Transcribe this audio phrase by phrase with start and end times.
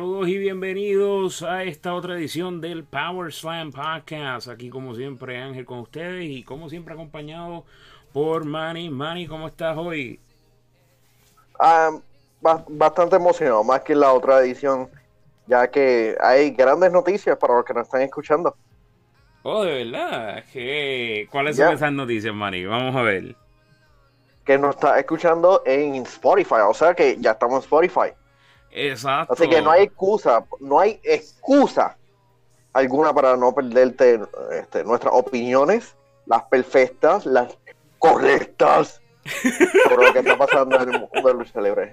[0.00, 4.48] Saludos y bienvenidos a esta otra edición del Power Slam Podcast.
[4.48, 7.66] Aquí como siempre Ángel con ustedes y como siempre acompañado
[8.10, 8.88] por Manny.
[8.88, 10.18] Manny, ¿cómo estás hoy?
[11.58, 11.90] Ah,
[12.40, 14.88] bastante emocionado, más que la otra edición,
[15.46, 18.56] ya que hay grandes noticias para los que nos están escuchando.
[19.42, 20.42] Oh, de verdad.
[21.30, 22.64] ¿Cuáles son esas noticias, Manny?
[22.64, 23.36] Vamos a ver.
[24.46, 28.14] Que nos está escuchando en Spotify, o sea que ya estamos en Spotify.
[28.72, 29.34] Exacto.
[29.34, 31.96] Así que no hay excusa, no hay excusa
[32.72, 34.20] alguna para no perderte
[34.52, 35.96] este, nuestras opiniones,
[36.26, 37.56] las perfectas, las
[37.98, 39.02] correctas,
[39.88, 41.92] por lo que está pasando en el mundo de lucha libre.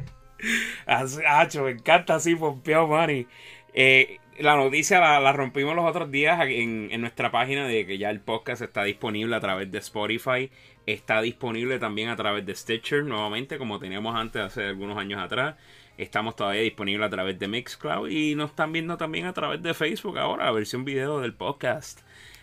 [0.85, 3.27] Hacho, me encanta así, Pompeo Manny.
[3.73, 8.11] Eh, la noticia la, rompimos los otros días en, en, nuestra página de que ya
[8.11, 10.51] el podcast está disponible a través de Spotify.
[10.85, 15.55] Está disponible también a través de Stitcher nuevamente, como teníamos antes hace algunos años atrás.
[15.97, 19.73] Estamos todavía disponibles a través de Mixcloud y nos están viendo también a través de
[19.73, 22.01] Facebook ahora, la versión video del podcast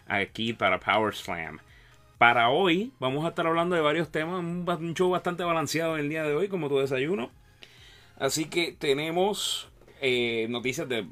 [0.08, 1.60] aquí para Power Slam.
[2.18, 6.08] Para hoy vamos a estar hablando de varios temas, un, show bastante balanceado en el
[6.08, 7.30] día de hoy, como tu desayuno.
[8.18, 11.06] Así que tenemos eh, noticias de,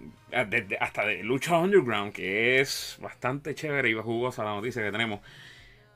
[0.80, 5.20] hasta de Lucha Underground, que es bastante chévere y jugosa la noticia que tenemos.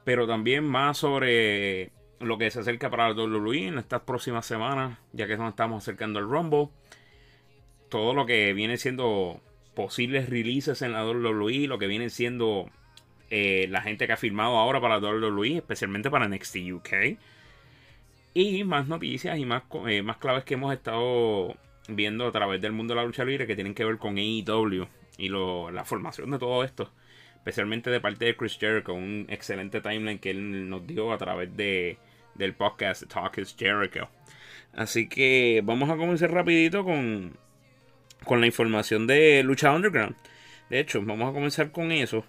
[0.05, 4.99] Pero también más sobre lo que se acerca para el WWE en estas próximas semanas,
[5.13, 6.69] ya que nos estamos acercando al Rumble.
[7.89, 9.41] Todo lo que viene siendo
[9.75, 12.71] posibles releases en la WWE, lo que viene siendo
[13.31, 17.19] eh, la gente que ha firmado ahora para la WWE, especialmente para NXT UK.
[18.35, 21.57] Y más noticias y más, eh, más claves que hemos estado
[21.89, 24.89] viendo a través del mundo de la lucha libre que tienen que ver con AEW
[25.19, 26.91] y la formación de todo esto
[27.47, 31.57] especialmente de parte de Chris Jericho, un excelente timeline que él nos dio a través
[31.57, 31.97] de,
[32.37, 34.09] del podcast Talk is Jericho.
[34.73, 37.37] Así que vamos a comenzar rapidito con,
[38.25, 40.17] con la información de Lucha Underground.
[40.71, 42.25] De hecho, vamos a comenzar con eso,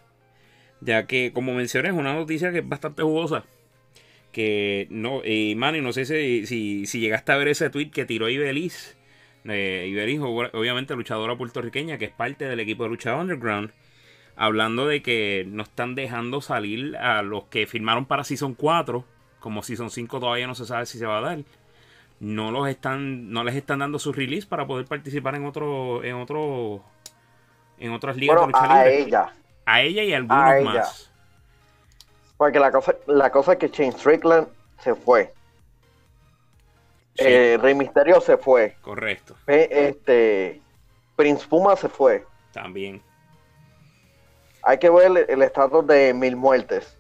[0.82, 3.46] ya que como mencioné es una noticia que es bastante jugosa.
[4.32, 8.30] Que no, y Manny, no sé si, si, llegaste a ver ese tweet que tiró
[8.30, 8.98] Ibeliz.
[9.46, 13.72] Eh, Ibeliz, obviamente luchadora puertorriqueña, que es parte del equipo de Lucha Underground
[14.38, 19.04] hablando de que no están dejando salir a los que firmaron para Season 4,
[19.48, 21.38] como Season 5 todavía no se sabe si se va a dar.
[22.20, 26.16] No los están no les están dando su release para poder participar en otro en
[26.16, 26.84] otro
[27.80, 29.34] en otras ligas de lucha a ella.
[29.66, 31.12] A ella y a algunos más.
[32.36, 34.50] Porque la cosa la cosa es que Shane Strickland
[34.80, 35.34] se fue.
[37.16, 38.76] Eh, Rey Misterio se fue.
[38.82, 39.38] Correcto.
[39.48, 40.62] Este
[41.16, 42.26] Prince Puma se fue.
[42.52, 43.02] También
[44.62, 46.97] hay que ver el estatus de Mil Muertes.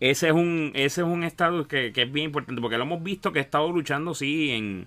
[0.00, 3.32] Ese es un ese es un estatus que, es bien importante porque lo hemos visto
[3.32, 4.86] que ha estado luchando sí en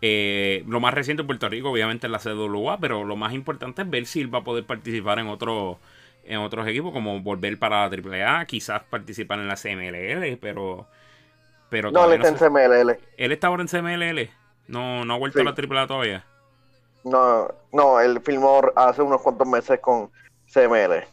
[0.00, 3.82] eh, lo más reciente en Puerto Rico obviamente en la CWA pero lo más importante
[3.82, 5.78] es ver si él va a poder participar en otro
[6.24, 10.88] en otros equipos como volver para la AAA quizás participar en la CMLL pero
[11.68, 14.28] pero no él está en CMLL él está ahora en CMLL
[14.66, 16.24] no no ha vuelto a la AAA todavía.
[17.04, 20.10] No no él filmó hace unos cuantos meses con
[20.52, 21.04] CML.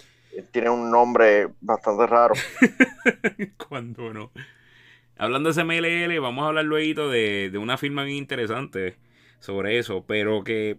[0.51, 2.33] Tiene un nombre bastante raro.
[3.69, 4.31] Cuando no.
[5.17, 8.95] Hablando de CMLL, vamos a hablar luego de, una firma bien interesante
[9.39, 10.77] sobre eso, pero que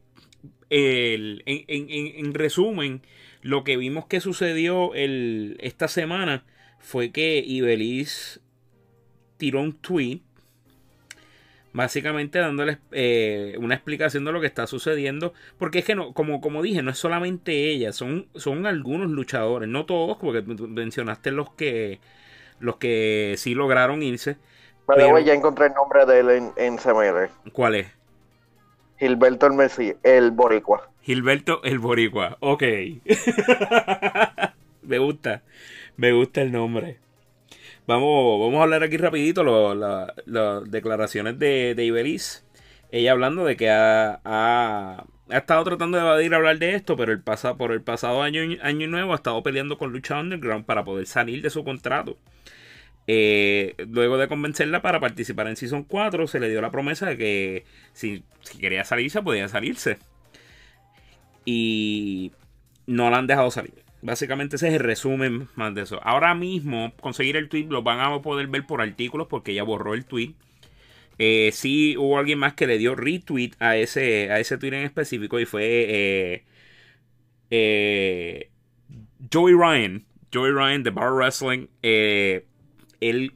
[0.70, 3.02] en, resumen,
[3.42, 6.44] lo que vimos que sucedió el, esta semana
[6.78, 8.40] fue que Ibeliz
[9.36, 10.22] tiró un tweet
[11.72, 15.32] básicamente dándoles eh, una explicación de lo que está sucediendo.
[15.58, 19.68] Porque es que, no, como, como dije, no es solamente ella, son, son algunos luchadores,
[19.68, 22.00] no todos, porque mencionaste los que,
[22.58, 24.36] los que sí lograron irse.
[24.86, 27.30] Pero, ya encontré el nombre de él en, en CMR.
[27.52, 27.86] ¿Cuál es?
[28.98, 30.90] Gilberto el Messi, el Boricua.
[31.00, 32.62] Gilberto el Boricua, ok.
[34.82, 35.42] me gusta,
[35.96, 36.98] me gusta el nombre.
[37.90, 42.44] Vamos, a hablar aquí rapidito las declaraciones de, de Ibeliz.
[42.92, 47.72] Ella hablando de que ha, estado tratando de evadir hablar de esto, pero el por
[47.72, 51.50] el pasado año, año nuevo ha estado peleando con Lucha Underground para poder salir de
[51.50, 52.16] su contrato.
[53.08, 57.16] Eh, luego de convencerla para participar en Season 4, se le dio la promesa de
[57.16, 58.22] que si,
[58.60, 59.98] quería salirse, podía salirse.
[61.44, 62.30] Y
[62.86, 63.89] no la han dejado salir.
[64.02, 66.00] Básicamente ese es el resumen más de eso.
[66.02, 69.94] Ahora mismo, conseguir el tweet lo van a poder ver por artículos porque ya borró
[69.94, 70.34] el tweet.
[71.18, 74.84] Eh, sí hubo alguien más que le dio retweet a ese, a ese tweet en
[74.84, 76.44] específico y fue eh,
[77.50, 78.50] eh,
[79.30, 80.04] Joey Ryan.
[80.32, 81.66] Joey Ryan de Bar Wrestling.
[81.82, 83.32] él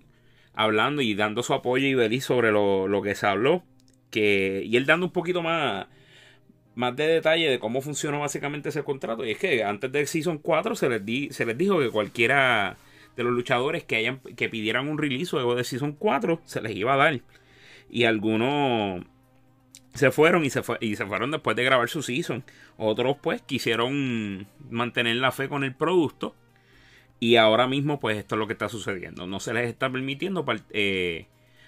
[0.54, 3.64] hablando y dando su apoyo y velis sobre lo, lo, que se habló.
[4.10, 5.86] Que, y él dando un poquito más
[6.74, 9.24] más de detalle de cómo funcionó básicamente ese contrato.
[9.24, 12.76] Y es que antes del Season 4 se les, di, se les dijo que cualquiera
[13.16, 16.76] de los luchadores que hayan que pidieran un release luego de Season 4 se les
[16.76, 17.20] iba a dar.
[17.90, 19.04] Y algunos
[19.94, 22.44] se fueron y se, fue, y se fueron después de grabar su season.
[22.76, 26.34] Otros pues quisieron mantener la fe con el producto.
[27.20, 29.26] Y ahora mismo pues esto es lo que está sucediendo.
[29.26, 31.26] No se les está permitiendo eh,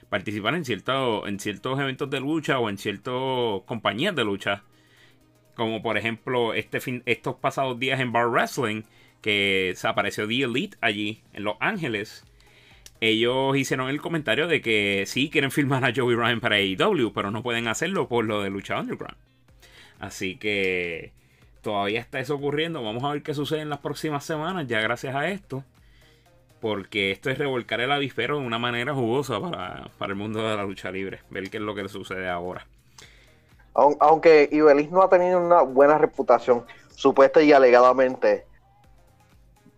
[0.09, 3.15] participar en, cierto, en ciertos eventos de lucha o en ciertas
[3.65, 4.65] compañías de lucha.
[5.57, 8.83] Como por ejemplo este fin, estos pasados días en Bar Wrestling.
[9.23, 12.25] Que se apareció The Elite allí en Los Ángeles
[13.01, 17.31] ellos hicieron el comentario de que sí quieren filmar a Joey Ryan para AEW, pero
[17.31, 19.17] no pueden hacerlo por lo de Lucha Underground.
[19.99, 21.13] Así que
[21.63, 22.83] todavía está eso ocurriendo.
[22.83, 25.65] Vamos a ver qué sucede en las próximas semanas, ya gracias a esto.
[26.61, 30.65] Porque esto es revolcar el avispero de una manera jugosa para, el mundo de la
[30.65, 31.21] lucha libre.
[31.31, 32.67] Ver qué es lo que sucede ahora.
[34.01, 36.65] Aunque Ibelis no ha tenido una buena reputación,
[36.95, 38.47] supuesta y alegadamente,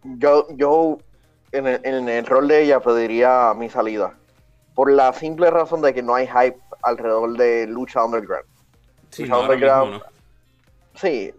[0.04, 0.98] yo, yo
[1.50, 4.14] en el, rol de ella pediría mi salida.
[4.74, 8.46] Por la simple razón de que no hay hype alrededor de Lucha Underground.
[9.10, 10.00] Sí, Underground,
[10.94, 11.34] sí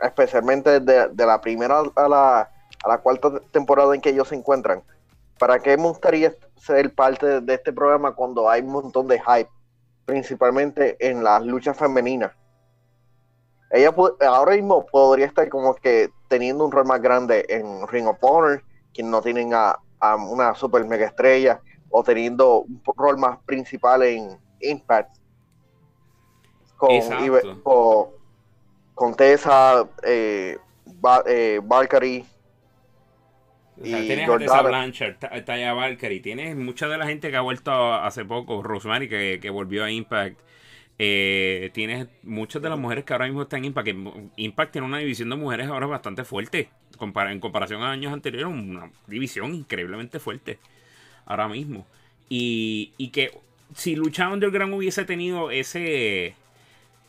[0.00, 2.50] especialmente de, la primera a la,
[2.84, 4.82] a la cuarta temporada en que ellos se encuentran.
[5.38, 9.50] ¿Para qué me gustaría ser parte de este programa cuando hay un montón de hype?
[10.04, 12.32] Principalmente en las luchas femeninas.
[13.70, 13.92] Ella
[14.28, 18.62] ahora mismo podría estar como que teniendo un rol más grande en Ring of Honor
[18.92, 19.78] que no tienen a,
[20.28, 21.60] una super mega estrella
[21.90, 25.16] o teniendo un rol más principal en Impact.
[26.76, 28.12] Con,
[28.94, 30.58] con, Tessa, eh,
[31.26, 32.26] eh Valkyrie.
[33.82, 36.20] Tienes a Tessa Blanchard, Taya Valkyrie.
[36.20, 39.90] Tienes mucha de la gente que ha vuelto hace poco, Rosemary, que, que volvió a
[39.90, 40.38] Impact.
[40.98, 43.88] Eh, tienes muchas de las mujeres que ahora mismo están en Impact.
[44.36, 46.68] Impact tiene una división de mujeres ahora bastante fuerte.
[47.00, 50.58] en comparación a años anteriores, una división increíblemente fuerte.
[51.26, 51.86] Ahora mismo.
[52.28, 53.32] Y, y que
[53.74, 56.34] si Lucha Underground hubiese tenido ese.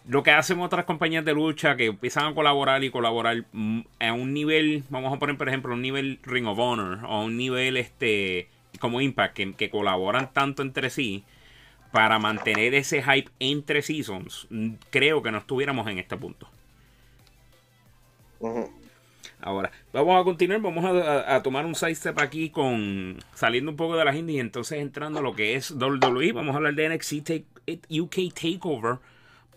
[0.07, 3.46] Lo que hacen otras compañías de lucha que empiezan a colaborar y colaborar
[4.00, 7.38] a un nivel, vamos a poner por ejemplo, un nivel Ring of Honor o un
[7.38, 8.50] nivel este
[8.80, 11.24] como Impact, que, que colaboran tanto entre sí
[11.92, 14.48] para mantener ese hype entre seasons,
[14.90, 16.50] creo que no estuviéramos en este punto.
[19.40, 23.96] Ahora, vamos a continuar, vamos a, tomar un side step aquí con saliendo un poco
[23.96, 26.34] de las indies y entonces entrando a lo que es WWE.
[26.34, 27.31] Vamos a hablar de NXT
[27.90, 28.98] UK Takeover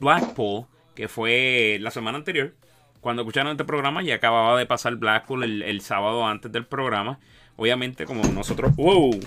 [0.00, 2.54] Blackpool, que fue la semana anterior.
[3.00, 7.20] Cuando escucharon este programa, ya acababa de pasar Blackpool el, el sábado antes del programa.
[7.56, 8.74] Obviamente, como nosotros.
[8.76, 9.20] ¡Wow!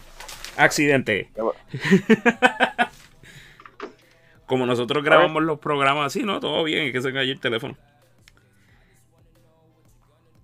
[0.57, 1.31] Accidente.
[4.51, 6.41] Como nosotros grabamos los programas así, ¿no?
[6.41, 7.77] Todo bien, es que se cayó el teléfono.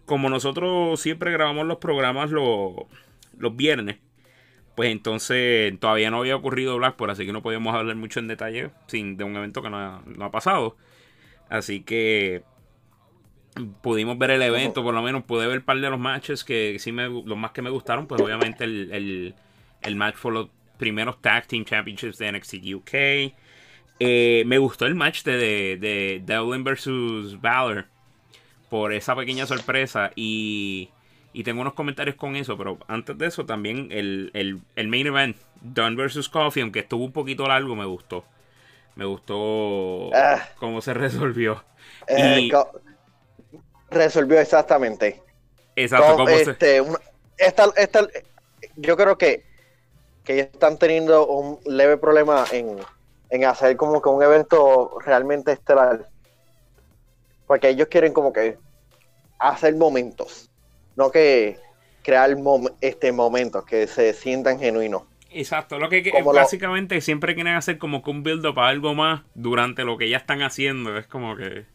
[0.06, 2.72] Como nosotros siempre grabamos los programas los,
[3.38, 3.98] los viernes,
[4.78, 8.70] pues entonces todavía no había ocurrido Blackpool, así que no podíamos hablar mucho en detalle
[8.86, 10.78] sin, de un evento que no ha, pasado.
[11.50, 12.44] Así que
[13.82, 16.78] pudimos ver el evento, por lo menos pude ver un par de los matches que
[16.78, 19.34] sí me, los más que me gustaron, pues obviamente el,
[19.82, 22.94] el, match por los primeros Tag Team Championships de NXT UK.
[24.00, 27.88] Eh, me gustó el match de, de, Devlin versus Balor
[28.70, 30.92] por esa pequeña sorpresa y,
[31.40, 35.38] y, tengo unos comentarios con eso, pero antes de eso también el, el, main event,
[35.62, 38.24] Dunn versus Coffee, aunque estuvo un poquito largo, me gustó.
[38.96, 40.44] Me gustó ah.
[40.60, 41.64] cómo se resolvió.
[42.08, 42.50] Eh,
[43.90, 45.22] resolvió exactamente.
[45.76, 46.84] Exacto, este,
[48.76, 49.46] yo creo que,
[50.24, 52.80] que están teniendo un leve problema en
[53.30, 56.08] en hacer como que un evento realmente estelar.
[57.46, 58.58] Porque ellos quieren como que
[59.40, 60.47] hacer momentos,
[60.98, 61.58] no que
[62.04, 62.36] crear
[62.82, 65.04] este momentos que se sientan genuinos.
[65.30, 69.84] Exacto, lo que, básicamente siempre quieren hacer como que un build para algo más durante
[69.84, 71.66] lo que ya están haciendo, es como que...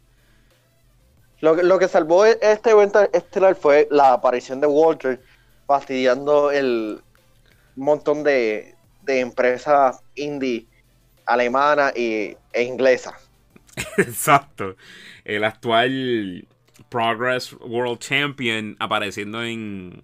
[1.39, 5.21] Lo, lo que salvó e-, este evento estelar fue la aparición de Walter
[5.67, 7.01] fastidiando el
[7.75, 10.65] montón de, de empresas indie
[11.25, 13.17] alemana y, e inglesa.
[13.97, 14.75] Exacto.
[15.23, 16.47] El actual
[16.89, 20.03] Progress World Champion apareciendo en,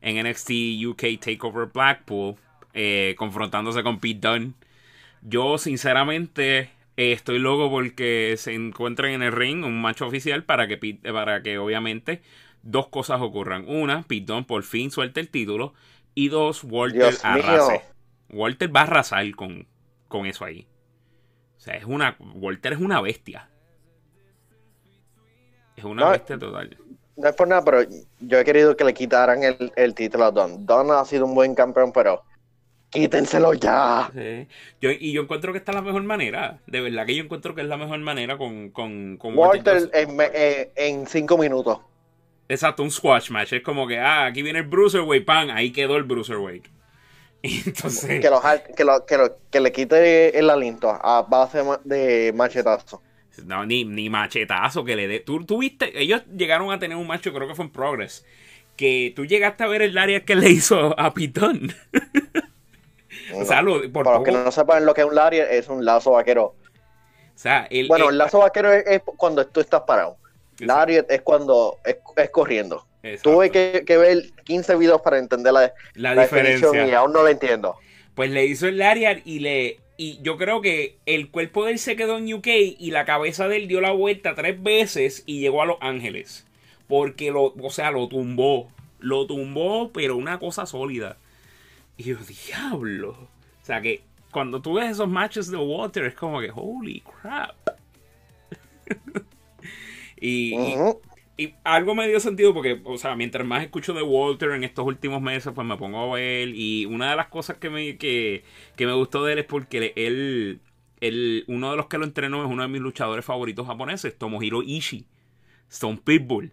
[0.00, 0.50] en NXT
[0.86, 2.36] UK Takeover Blackpool,
[2.74, 4.52] eh, confrontándose con Pete Dunne.
[5.22, 10.66] Yo, sinceramente, eh, estoy loco porque se encuentren en el ring un macho oficial para
[10.66, 12.22] que, para que obviamente
[12.62, 13.64] dos cosas ocurran.
[13.68, 15.74] Una, Pete Dunne por fin suelte el título.
[16.14, 17.82] Y dos, Walter arrase.
[18.28, 19.66] Walter va a arrasar con,
[20.08, 20.66] con eso ahí.
[21.56, 22.16] O sea, es una.
[22.18, 23.48] Walter es una bestia.
[25.76, 26.76] Es una bestia total.
[27.16, 27.82] No es por nada, pero
[28.20, 30.64] yo he querido que le quitaran el, el título a Don.
[30.64, 32.22] Don ha sido un buen campeón, pero
[32.92, 34.10] quítenselo ya.
[34.80, 36.60] Yo, y yo encuentro que esta es la mejor manera.
[36.66, 40.18] De verdad que yo encuentro que es la mejor manera con, con, con Walter, en,
[40.20, 41.80] eh, en, cinco minutos.
[42.48, 43.54] Exacto, un squash match.
[43.54, 46.68] Es como que, ah, aquí viene el Bruiserweight, pan, ahí quedó el Bruiserweight.
[47.42, 48.20] Entonces...
[48.20, 48.30] Que,
[48.84, 53.02] lo, que, que, le quite el aliento a base de machetazo.
[53.44, 55.20] No, ni, ni machetazo que le dé.
[55.20, 58.24] ¿Tú, ¿Tú, viste, ellos llegaron a tener un macho, creo que fue en Progress.
[58.76, 61.74] Que tú llegaste a ver el área que le hizo a Pitón.
[63.34, 65.84] o sea, por Para los que no sepan lo que es un Lariat, es un
[65.84, 66.54] lazo vaquero.
[67.34, 70.16] O sea, el, bueno, el, lazo vaquero es, cuando tú estás parado.
[70.58, 72.86] Lariat es cuando es, corriendo.
[73.22, 77.76] Tuve que, ver 15 videos para entender la, la, diferencia y aún no lo entiendo.
[78.14, 81.78] Pues le hizo el Lariat y le y yo creo que el cuerpo de él
[81.78, 85.40] se quedó en UK y la cabeza de él dio la vuelta tres veces y
[85.40, 86.46] llegó a Los Ángeles.
[86.88, 88.70] Porque lo, o sea, lo tumbó.
[88.98, 91.16] Lo tumbó, pero una cosa sólida.
[91.96, 93.10] Y yo, diablo.
[93.10, 97.54] O sea que cuando tú ves esos matches de Walter es como que, holy crap.
[100.20, 100.54] y,
[101.64, 105.20] algo me dio sentido porque, o sea, mientras más escucho de Walter en estos últimos
[105.22, 106.48] meses, pues me pongo a ver.
[106.48, 108.44] Y una de las cosas que me, que,
[108.78, 110.60] me gustó de él es porque él,
[111.00, 114.62] él, uno de los que lo entrenó es uno de mis luchadores favoritos japoneses, Tomohiro
[114.62, 115.06] Ishii,
[115.70, 116.52] Stone Pitbull.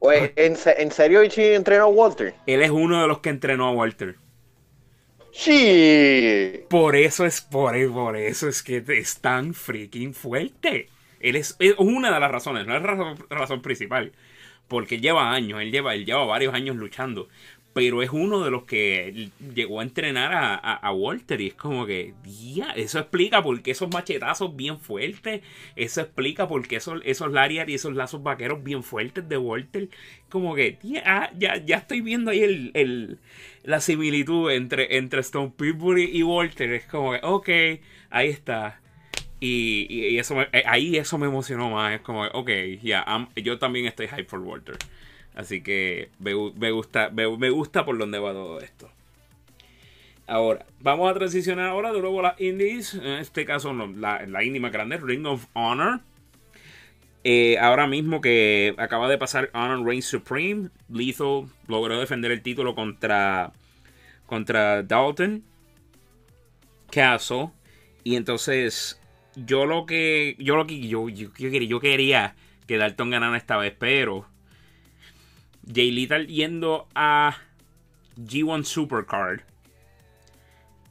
[0.00, 2.34] Oye, ¿en, ¿en serio Ishii entrenó a Walter?
[2.46, 4.16] Él es uno de los que entrenó a Walter.
[5.32, 6.64] Sí.
[6.68, 10.88] Por eso es, por, por eso es que es tan freaking fuerte.
[11.20, 14.12] Él es, una de las razones, no es la razón, principal.
[14.68, 17.28] Porque lleva años, él lleva, él lleva varios años luchando
[17.78, 22.12] pero es uno de los que llegó a entrenar a, Walter y es como que,
[22.24, 25.42] ya, eso explica por qué esos machetazos bien fuertes,
[25.76, 29.90] eso explica por qué esos, esos lariat y esos lazos vaqueros bien fuertes de Walter,
[30.28, 33.18] como que, ah, ya, ya estoy viendo ahí el,
[33.62, 37.48] la similitud entre, entre Stone Pitbull y Walter, es como que, ok,
[38.10, 38.80] ahí está.
[39.40, 42.50] Y, eso eh, ahí eso me emocionó más, es como, ok,
[42.82, 43.04] ya,
[43.36, 44.76] yo también estoy hype for Walter.
[45.34, 48.90] Así que me, gusta, me, gusta por dónde va todo esto.
[50.26, 52.94] Ahora, vamos a transicionar ahora de nuevo a las indies.
[52.94, 56.00] En este caso, la, la indie más grande, Ring of Honor.
[57.24, 62.74] Eh, ahora mismo que acaba de pasar Honor Reign Supreme, Lethal logró defender el título
[62.74, 63.52] contra,
[64.26, 65.44] contra Dalton
[66.90, 67.50] Castle.
[68.02, 69.00] Y entonces,
[69.36, 70.36] yo lo que.
[70.38, 70.80] Yo lo que.
[70.88, 72.34] Yo, yo, quería, yo quería
[72.66, 74.26] que Dalton ganara esta vez, pero
[75.72, 77.36] Jay Lethal yendo a
[78.16, 79.40] G1 Supercard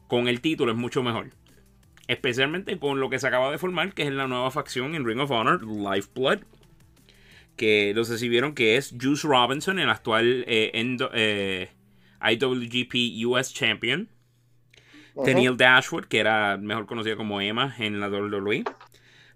[0.08, 1.32] con el título es mucho mejor.
[2.08, 5.20] Especialmente con lo que se acaba de formar, que es la nueva facción en Ring
[5.20, 6.39] of Honor, Lifeblood.
[7.58, 10.72] Que si vieron que es Juice Robinson, el actual eh,
[11.13, 11.70] eh,
[12.22, 14.08] IWGP US Champion.
[15.25, 18.63] Daniel Dashwood, que era mejor conocido como Emma en la WWE.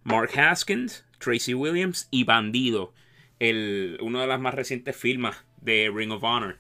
[0.03, 2.93] Mark Haskins, Tracy Williams y Bandido,
[3.39, 6.57] el, una de las más recientes firmas de Ring of Honor.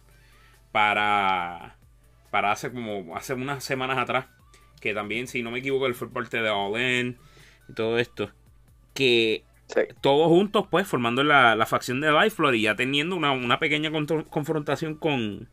[0.71, 1.75] Para,
[2.29, 4.27] para hace como hace unas semanas atrás,
[4.79, 7.17] que también, si no me equivoco, el fue parte de All In
[7.67, 8.31] y todo esto,
[8.93, 9.43] que
[10.01, 13.91] todos juntos, pues, formando la, facción de Lifeblood y ya teniendo una, pequeña
[14.29, 15.47] confrontación con,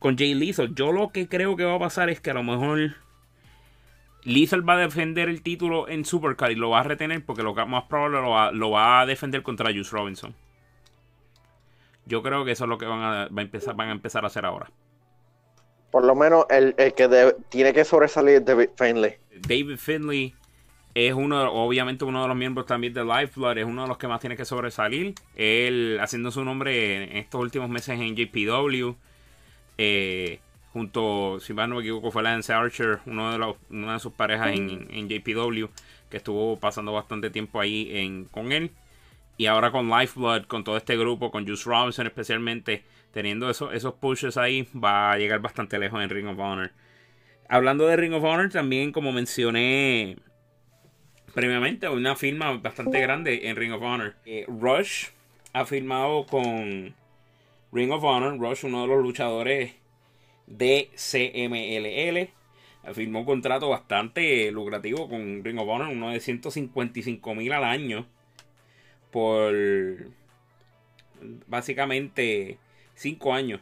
[0.00, 0.74] con Jay Lethal.
[0.74, 2.96] Yo lo que creo que va a pasar es que a lo mejor
[4.24, 7.54] Lethal va a defender el título en Supercard y lo va a retener porque lo
[7.66, 8.20] más probable
[8.58, 10.34] lo va, a defender contra Juice Robinson.
[12.06, 14.44] Yo creo que eso es lo que van a, empezar, van a empezar a hacer
[14.44, 14.70] ahora.
[15.92, 19.16] Por lo menos el, que tiene que sobresalir es David Finley.
[19.46, 20.34] David Finley
[20.94, 24.08] es uno, obviamente uno de los miembros también de Lifeblood, es uno de los que
[24.08, 25.14] más tiene que sobresalir.
[25.36, 28.96] Él haciendo su nombre en estos últimos meses en JPW.
[29.78, 30.40] Eh,
[30.72, 34.12] junto, si más no me equivoco, fue Lance Archer, uno de los, una de sus
[34.12, 35.66] parejas en, en, JPW,
[36.10, 38.70] que estuvo pasando bastante tiempo ahí en, con él.
[39.36, 43.94] Y ahora con Lifeblood, con todo este grupo, con Juice Robinson especialmente, teniendo esos, esos
[43.94, 46.72] pushes ahí, va a llegar bastante lejos en Ring of Honor.
[47.48, 50.16] Hablando de Ring of Honor, también como mencioné
[51.34, 54.14] previamente, una firma bastante grande en Ring of Honor.
[54.24, 55.06] Eh, Rush
[55.52, 56.94] ha firmado con
[57.72, 58.38] Ring of Honor.
[58.38, 59.72] Rush, uno de los luchadores
[60.46, 62.30] de CMLL.
[62.94, 68.06] Firmó un contrato bastante lucrativo con Ring of Honor, uno de 155 mil al año.
[69.10, 69.54] Por
[71.46, 72.58] básicamente
[72.94, 73.60] 5 años.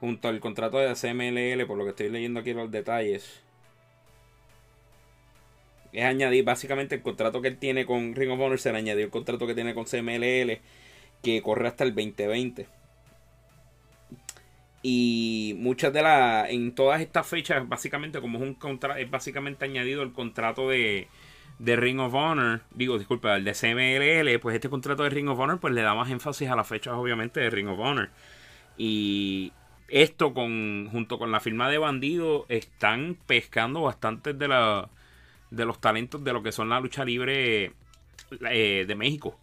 [0.00, 3.42] Junto al contrato de CMLL, por lo que estoy leyendo aquí los detalles.
[5.92, 9.04] Es añadir básicamente el contrato que él tiene con Ring of Honor, se le añadió
[9.04, 10.60] el contrato que tiene con CMLL,
[11.22, 12.66] que corre hasta el 2020.
[14.82, 19.64] Y muchas de las, en todas estas fechas, básicamente como es un contrato, es básicamente
[19.64, 21.08] añadido el contrato de,
[21.58, 25.38] de Ring of Honor, digo, disculpa, el de CMLL, pues este contrato de Ring of
[25.38, 28.10] Honor pues le da más énfasis a las fechas obviamente de Ring of Honor.
[28.76, 29.52] Y
[29.88, 34.88] esto con junto con la firma de Bandido están pescando bastantes de la
[35.50, 37.72] de los talentos de lo que son la lucha libre
[38.50, 39.38] eh, de México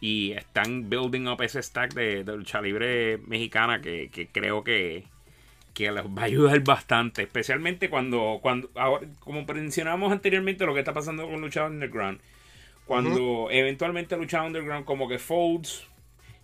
[0.00, 5.04] y están building up ese stack de, lucha libre mexicana que, creo que,
[5.74, 8.70] que les va a ayudar bastante, especialmente cuando, cuando
[9.20, 12.20] como mencionamos anteriormente, lo que está pasando con Lucha Underground,
[12.86, 15.86] cuando eventualmente Lucha Underground como que folds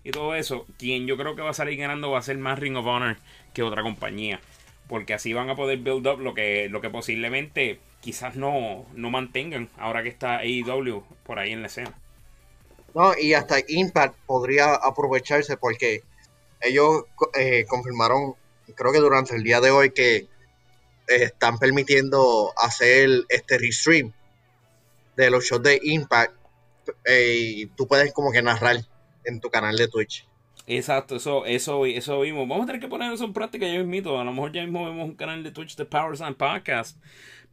[0.04, 2.58] y todo eso, quien yo creo que va a salir ganando va a ser más
[2.58, 3.16] Ring of Honor
[3.52, 4.40] que otra compañía,
[4.88, 9.10] porque así van a poder build up lo que, lo que posiblemente quizás no, no
[9.10, 11.92] mantengan ahora que está AEW por ahí en la escena.
[12.98, 16.02] No, y hasta Impact podría aprovecharse porque
[16.60, 17.04] ellos
[17.38, 18.34] eh, confirmaron,
[18.74, 20.26] creo que durante el día de hoy, que eh,
[21.06, 24.12] están permitiendo hacer este restream
[25.16, 26.34] de los shows de Impact
[27.04, 28.78] eh, y tú puedes como que narrar
[29.24, 30.26] en tu canal de Twitch.
[30.66, 32.48] Exacto, eso, eso, eso vimos.
[32.48, 34.18] Vamos a tener que poner eso en práctica ya mismo.
[34.18, 36.98] A lo mejor ya mismo vemos un canal de Twitch de Powers and Podcast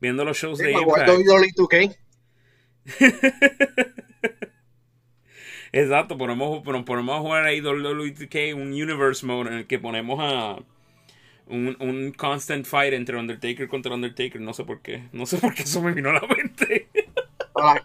[0.01, 1.07] viendo los shows de Impact.
[5.75, 10.55] Exacto, ponemos, ponemos a jugar ahí WWE un Universe Mode en el que ponemos a
[11.47, 14.39] un, un constant fight entre Undertaker contra Undertaker.
[14.39, 15.09] No sé por qué.
[15.11, 16.87] No sé por qué eso me vino a la mente.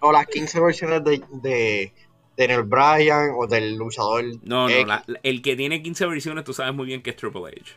[0.02, 1.92] o, las 15 versiones de, de,
[2.36, 4.24] de Neil Bryan o del luchador.
[4.44, 7.74] No, no, el que tiene 15 versiones tú sabes muy bien que es Triple H.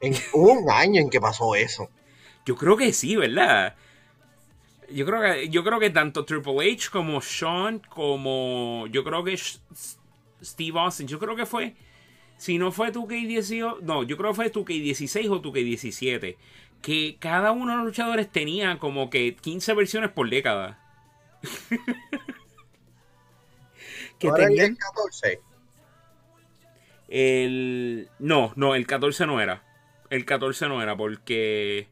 [0.00, 1.90] En, hubo un año en que pasó eso.
[2.46, 3.76] Yo creo que sí, ¿verdad?
[4.94, 9.36] Yo creo que, yo creo que tanto Triple H como Sean, como yo creo que
[9.36, 11.74] Steve Austin, yo creo que fue,
[12.36, 16.36] si no fue 2K18, no, yo creo que fue 2K16 o 2K17,
[16.80, 20.78] que cada uno de los luchadores tenía como que 15 versiones por década.
[24.20, 25.40] que tenían el 14?
[27.08, 29.64] El no, no, el 14 no era.
[30.08, 31.88] El 14 no era porque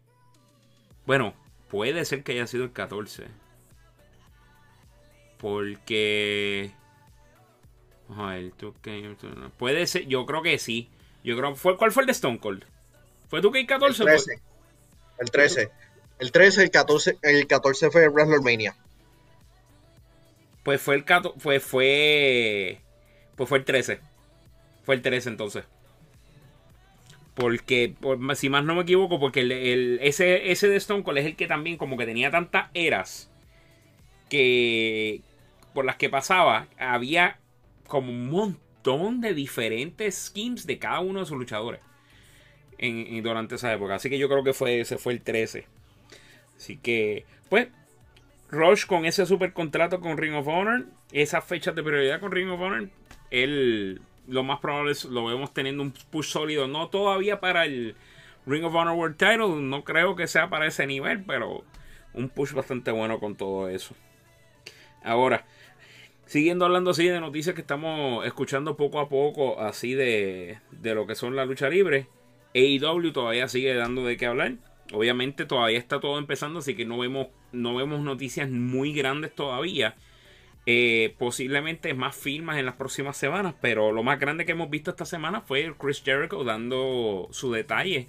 [1.05, 1.35] bueno,
[1.73, 3.29] Puede ser que haya sido el 14.
[5.39, 6.71] Porque.
[9.57, 10.91] Puede ser, yo creo que sí.
[11.25, 12.67] Yo creo, ¿fue, ¿Cuál fue el de Stone Cold?
[13.31, 14.03] ¿Fue tú que 14?
[14.03, 14.43] El 13.
[15.19, 15.71] El 13.
[16.19, 18.77] El 13, el 14, el 14 fue WrestleMania.
[20.65, 22.83] Pues fue el 14, fue, fue,
[23.35, 23.99] pues fue el 13.
[24.85, 25.65] Fue el 13 entonces.
[27.35, 27.95] Porque,
[28.35, 31.79] si más no me equivoco, porque ese, ese de Stone Cold es el que también
[31.79, 33.31] como que tenía tantas eras
[34.29, 35.23] que
[35.73, 37.39] por las que pasaba, había
[37.87, 41.81] como un montón de diferentes skins de cada uno de sus luchadores
[42.79, 43.95] en, durante esa época.
[43.95, 45.67] Así que yo creo que fue, ese fue el 13.
[46.57, 47.69] Así que, pues,
[48.51, 52.51] Rush con ese super contrato con Ring of Honor, esas fechas de prioridad con Ring
[52.51, 52.89] of Honor,
[53.31, 56.69] él lo más probable es lo vemos teniendo un push sólido.
[56.69, 57.95] No todavía para el
[58.47, 59.61] Ring of Honor World Title.
[59.61, 61.65] No creo que sea para ese nivel, pero
[62.15, 63.95] un push bastante bueno con todo eso.
[65.05, 65.45] Ahora,
[66.27, 71.07] siguiendo hablando así de noticias que estamos escuchando poco a poco, así de, de lo
[71.07, 72.07] que son la lucha libre.
[72.55, 74.55] AEW todavía sigue dando de qué hablar.
[74.93, 79.97] Obviamente todavía está todo empezando, así que no vemos, no vemos noticias muy grandes todavía.
[80.65, 84.93] Eh, posiblemente más firmas en las próximas semanas, pero lo más grande que hemos visto
[84.93, 88.07] esta semana fue Chris Jericho dando su detalle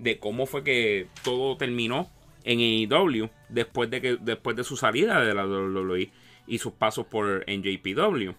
[0.00, 2.10] de cómo fue que todo terminó
[2.42, 6.10] en AEW después de que después de su salida de la WWE
[6.48, 8.32] y sus pasos por NJPW.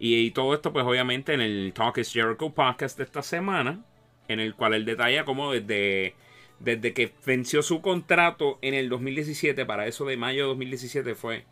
[0.00, 3.84] Y, todo esto pues obviamente en el Talk is Jericho podcast de esta semana,
[4.26, 6.16] en el cual él detalla cómo desde
[6.58, 11.44] desde que venció su contrato en el 2017, para eso de mayo de 2017 fue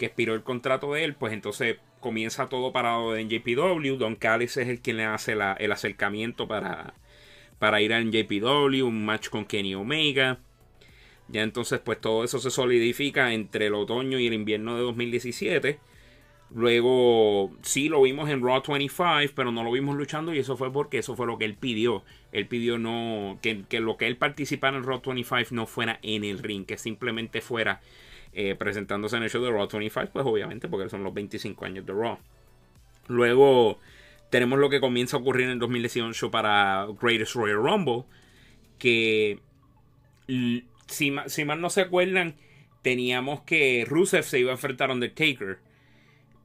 [0.00, 3.98] que expiró el contrato de él, pues entonces comienza todo parado en JPW.
[3.98, 6.94] Don Callis es el quien le hace el acercamiento para,
[7.58, 10.38] para ir a JPW, un match con Kenny Omega.
[11.28, 15.78] Ya entonces, pues todo eso se solidifica entre el otoño y el invierno de 2017.
[16.52, 20.72] Luego, sí lo vimos en Raw 25, pero no lo vimos luchando y eso fue
[20.72, 22.04] porque eso fue lo que él pidió.
[22.32, 26.24] Él pidió no que, que lo que él participara en Raw 25 no fuera en
[26.24, 27.82] el ring, que simplemente fuera
[28.32, 31.86] eh, presentándose en el show de Raw 25, pues obviamente porque son los 25 años
[31.86, 32.18] de Raw.
[33.08, 33.78] Luego
[34.30, 38.04] tenemos lo que comienza a ocurrir en el 2018 para Greatest Royal Rumble,
[38.78, 39.40] que
[40.86, 42.36] si, si mal no se acuerdan,
[42.82, 45.58] teníamos que Rusev se iba a enfrentar a Undertaker.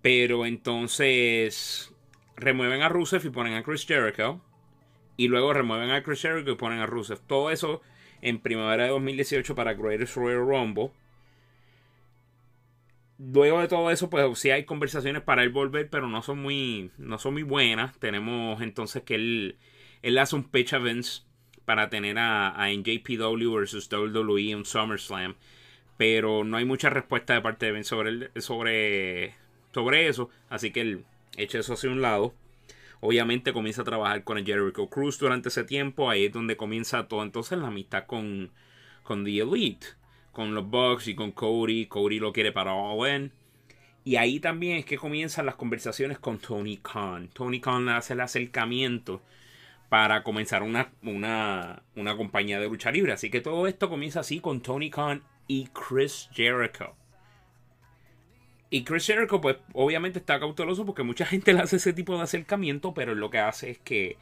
[0.02, 1.94] Pero entonces
[2.36, 4.42] remueven a Rusev y ponen a Chris Jericho.
[5.18, 7.20] Y luego remueven a Chris Jericho y ponen a Rusev.
[7.22, 7.82] Todo eso
[8.22, 10.92] en primavera de 2018 para Greatest Royal Rumble.
[13.18, 16.92] Luego de todo eso, pues sí hay conversaciones para él volver, pero no son muy,
[16.98, 17.98] no son muy buenas.
[18.00, 19.58] Tenemos entonces que él,
[20.02, 21.24] él hace un pitch Vince
[21.64, 25.36] para tener a, a NJPW versus WWE en SummerSlam.
[25.98, 29.36] Pero no hay mucha respuesta de parte de Vince sobre, sobre,
[29.74, 30.30] sobre eso.
[30.50, 31.06] Así que él
[31.38, 32.34] echa eso hacia un lado.
[33.00, 36.10] Obviamente comienza a trabajar con el Jericho Cruz durante ese tiempo.
[36.10, 38.52] Ahí es donde comienza todo entonces la amistad con,
[39.04, 39.88] con The Elite.
[40.36, 41.86] Con los Bucks y con Cody.
[41.86, 43.32] Cody lo quiere para All In.
[44.04, 47.30] Y ahí también es que comienzan las conversaciones con Tony Khan.
[47.30, 49.22] Tony Khan hace el acercamiento
[49.88, 53.14] para comenzar una, una, una compañía de lucha libre.
[53.14, 56.94] Así que todo esto comienza así con Tony Khan y Chris Jericho.
[58.70, 62.24] Y Chris Jericho, pues obviamente está cauteloso porque mucha gente le hace ese tipo de
[62.24, 64.18] acercamiento, pero lo que hace es que,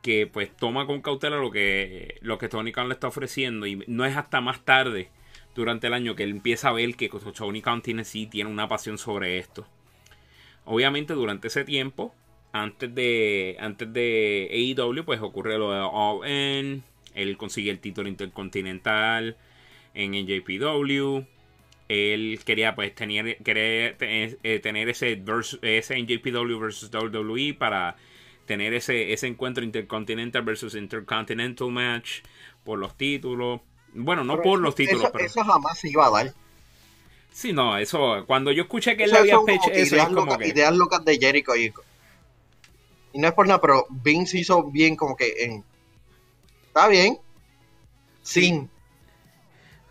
[0.00, 3.84] que pues toma con cautela lo que, lo que Tony Khan le está ofreciendo y
[3.86, 5.10] no es hasta más tarde
[5.54, 8.98] durante el año que él empieza a ver que Tony tiene sí tiene una pasión
[8.98, 9.66] sobre esto.
[10.64, 12.14] Obviamente durante ese tiempo,
[12.52, 16.84] antes de antes de AEW, pues ocurre lo de All In,
[17.14, 19.36] él consigue el título intercontinental
[19.94, 21.24] en NJPW.
[21.88, 25.22] Él quería pues tener, querer, eh, tener ese,
[25.62, 27.96] ese NJPW versus WWE para
[28.46, 32.20] tener ese, ese encuentro intercontinental versus intercontinental match
[32.64, 33.60] por los títulos.
[33.94, 35.24] Bueno, no por los títulos, eso, pero...
[35.24, 36.34] Eso jamás se iba a dar.
[37.32, 38.24] Sí, no, eso...
[38.26, 39.70] Cuando yo escuché que él había pecho...
[39.70, 40.48] Eso es como que...
[40.48, 41.72] Ideas locas de Jericho y...
[43.14, 45.64] Y no es por nada, pero Vince hizo bien como que en...
[46.68, 47.18] Está bien.
[48.22, 48.70] Sin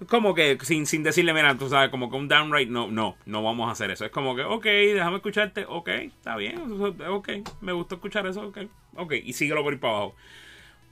[0.07, 3.43] como que sin, sin decirle, mira, tú sabes, como que un downright, no, no, no
[3.43, 4.05] vamos a hacer eso.
[4.05, 6.59] Es como que, ok, déjame escucharte, ok, está bien,
[7.07, 7.29] ok,
[7.61, 8.57] me gusta escuchar eso, ok,
[8.95, 10.15] ok, y síguelo por ahí para abajo.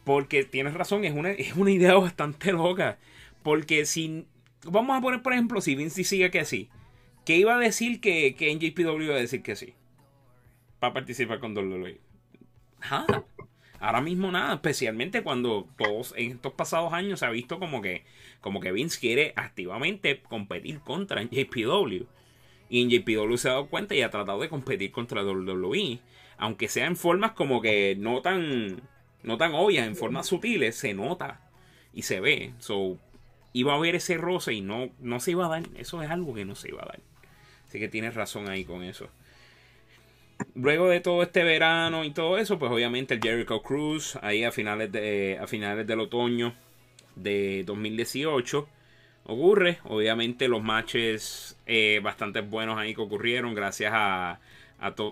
[0.03, 2.97] Porque tienes razón, es una, es una idea bastante loca.
[3.43, 4.25] Porque si,
[4.63, 6.69] vamos a poner, por ejemplo, si Vince sigue que sí,
[7.25, 9.73] que iba a decir que, que NJPW iba a decir que sí,
[10.79, 11.99] para participar con WWE.
[12.81, 13.25] Nada.
[13.79, 18.03] Ahora mismo nada, especialmente cuando todos en estos pasados años se ha visto como que,
[18.41, 22.05] como que Vince quiere activamente competir contra NJPW.
[22.69, 25.99] Y NJPW se ha dado cuenta y ha tratado de competir contra WWE.
[26.37, 28.81] Aunque sea en formas como que no tan,
[29.23, 31.41] no tan obvias, en formas sutiles, se nota
[31.93, 32.53] y se ve.
[32.59, 32.97] So,
[33.53, 35.63] iba a haber ese roce y no, no se iba a dar.
[35.75, 36.99] Eso es algo que no se iba a dar.
[37.67, 39.09] Así que tienes razón ahí con eso
[40.55, 44.51] luego de todo este verano y todo eso, pues obviamente el Jericho Cruise, ahí a
[44.51, 46.53] finales, de, a finales del otoño
[47.15, 48.67] de 2018,
[49.25, 49.79] ocurre.
[49.85, 54.39] Obviamente los matches eh, bastante buenos ahí que ocurrieron, gracias a,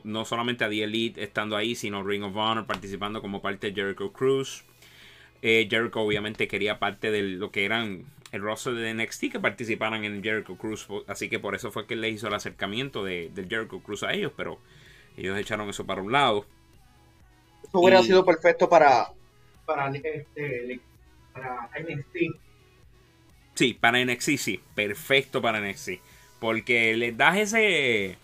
[0.04, 3.74] no solamente a The Elite estando ahí, sino Ring of Honor participando como parte de
[3.74, 4.64] Jericho Cruise.
[5.42, 10.04] Eh, Jericho obviamente quería parte de lo que eran el roster de NXT que participaran
[10.04, 13.48] en Jericho Cruise, así que por eso fue que le hizo el acercamiento de, del
[13.48, 14.60] Jericho Cruise a ellos, pero
[15.16, 16.46] ellos echaron eso para un lado.
[17.64, 19.12] Eso hubiera sido perfecto para,
[19.66, 20.80] para, este,
[21.34, 22.18] para NXT.
[23.56, 24.62] Sí, para NXT, sí.
[24.76, 25.94] Perfecto para NXT.
[26.40, 28.18] Porque les das ese.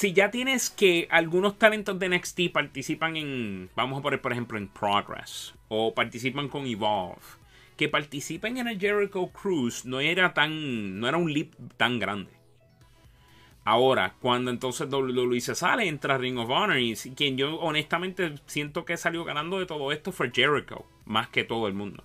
[0.00, 3.68] Si ya tienes que algunos talentos de NXT participan en.
[3.76, 5.54] Vamos a poner, por ejemplo, en Progress.
[5.68, 7.20] O participan con Evolve.
[7.76, 10.98] Que participen en el Jericho Cruise no era tan.
[10.98, 12.30] No era un leap tan grande.
[13.62, 18.86] Ahora, cuando entonces WWE se sale, entra Ring of Honor y quien yo honestamente siento
[18.86, 22.04] que salió ganando de todo esto fue Jericho, más que todo el mundo.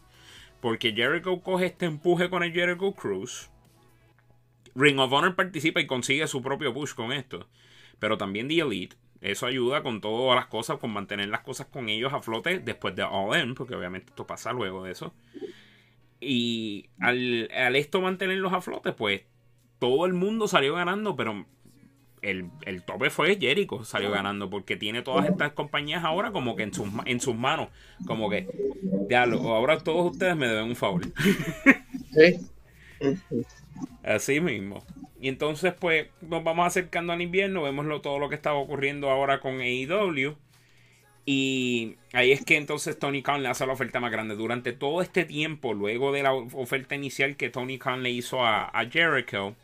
[0.60, 3.50] Porque Jericho coge este empuje con el Jericho Cruise.
[4.76, 7.48] Ring of Honor participa y consigue su propio push con esto.
[8.00, 8.96] Pero también The Elite.
[9.22, 12.96] Eso ayuda con todas las cosas, con mantener las cosas con ellos a flote después
[12.96, 15.14] de All In, porque obviamente esto pasa luego de eso.
[16.20, 19.24] Y al, al esto mantenerlos a flote, pues
[19.80, 21.46] todo el mundo salió ganando, pero
[22.30, 26.74] el, tope fue Jericho, salió ganando, porque tiene todas estas compañías ahora como que en
[26.74, 27.70] sus, en sus manos,
[28.08, 28.48] como que,
[29.10, 31.02] ya, ahora todos ustedes me deben un favor.
[34.04, 34.84] Así mismo.
[35.20, 39.40] Y entonces, pues, nos vamos acercando al invierno, vemos todo lo que estaba ocurriendo ahora
[39.40, 40.36] con AEW.
[41.26, 44.36] Y ahí es que entonces Tony Khan le hace la oferta más grande.
[44.36, 48.66] Durante todo este tiempo, luego de la oferta inicial que Tony Khan le hizo a,
[48.66, 49.56] a Jericho,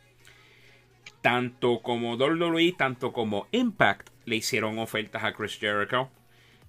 [1.20, 6.10] tanto como WWE, tanto como Impact le hicieron ofertas a Chris Jericho.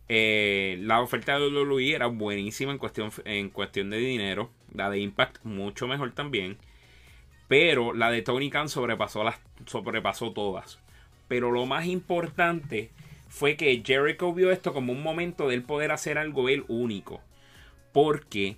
[0.10, 4.52] Eh, la oferta de WWE era buenísima en cuestión, en cuestión de dinero.
[4.74, 6.58] La de Impact mucho mejor también.
[7.48, 10.80] Pero la de Tony Khan sobrepasó, las, sobrepasó todas.
[11.28, 12.92] Pero lo más importante
[13.28, 17.22] fue que Jericho vio esto como un momento de él poder hacer algo él único.
[17.92, 18.58] Porque,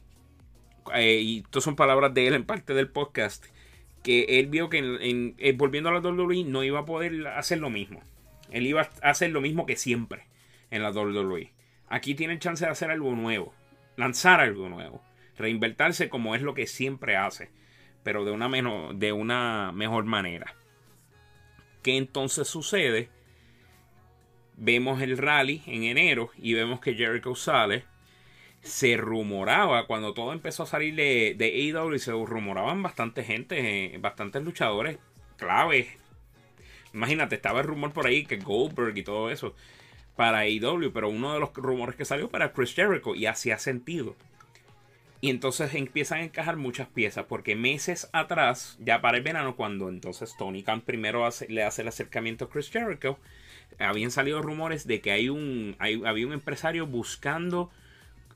[0.94, 3.46] eh, y estas son palabras de él en parte del podcast,
[4.04, 7.60] que él vio que en, eh, volviendo a la WWE no iba a poder hacer
[7.60, 8.02] lo mismo.
[8.52, 10.28] Él iba a hacer lo mismo que siempre
[10.72, 11.52] en la WWE.
[11.88, 13.54] Aquí tiene chance de hacer algo nuevo,
[13.96, 15.02] lanzar algo nuevo,
[15.38, 17.50] reinvertirse como es lo que siempre hace,
[18.06, 18.48] pero de una,
[18.94, 20.54] de una mejor manera.
[21.82, 23.10] ¿Qué entonces sucede?
[24.58, 27.84] Vemos el rally en enero y vemos que Jericho sale.
[28.62, 33.98] Se rumoraba, cuando todo empezó a salir de, de AEW, se rumoraban bastante gente, eh,
[33.98, 35.00] bastantes luchadores
[35.38, 35.88] claves.
[36.94, 39.56] Imagínate, estaba el rumor por ahí que Goldberg y todo eso
[40.16, 44.16] para AEW, pero uno de los rumores que salió para Chris Jericho y hacía sentido.
[45.26, 49.90] Y entonces empiezan a encajar muchas piezas, porque meses atrás, ya para el verano, cuando
[49.90, 53.18] entonces Tony Khan primero le hace el acercamiento a Chris Jericho,
[53.80, 57.72] habían salido rumores de que hay un, había un empresario buscando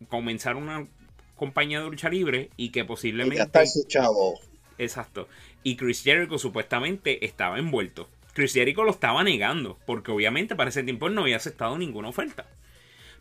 [0.07, 0.87] comenzar una
[1.35, 3.37] compañía de lucha libre y que posiblemente...
[3.37, 4.39] Y está su chavo.
[4.79, 5.27] Exacto.
[5.61, 8.09] Y Chris Jericho supuestamente estaba envuelto.
[8.33, 12.47] Chris Jericho lo estaba negando, porque obviamente para ese tiempo no había aceptado ninguna oferta.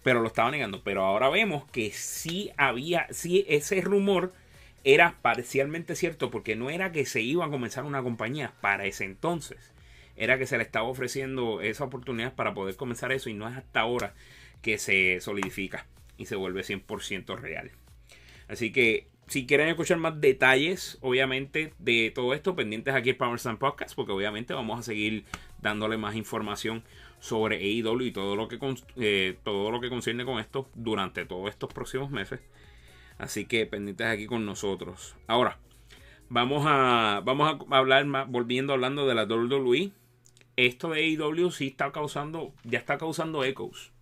[0.03, 0.83] Pero lo estaba negando.
[0.83, 4.33] Pero ahora vemos que sí había, sí ese rumor
[4.85, 9.05] era parcialmente cierto, porque no era que se iba a comenzar una compañía para ese
[9.05, 9.73] entonces.
[10.17, 13.57] Era que se le estaba ofreciendo esa oportunidad para poder comenzar eso y no es
[13.57, 14.15] hasta ahora
[14.63, 17.71] que se solidifica y se vuelve 100% real.
[18.49, 23.39] Así que si quieren escuchar más detalles, obviamente, de todo esto, pendientes aquí en Power
[23.59, 25.25] Podcast, porque obviamente vamos a seguir
[25.61, 26.83] dándole más información
[27.21, 28.59] sobre AEW y todo lo que
[28.97, 32.41] eh, todo lo que concierne con esto durante todos estos próximos meses.
[33.19, 35.17] Así que pendientes aquí con nosotros.
[35.27, 35.59] Ahora,
[36.29, 39.91] vamos a, vamos a hablar más, volviendo hablando de la WWE.
[40.57, 43.93] Esto de AEW sí está causando, ya está causando ecos.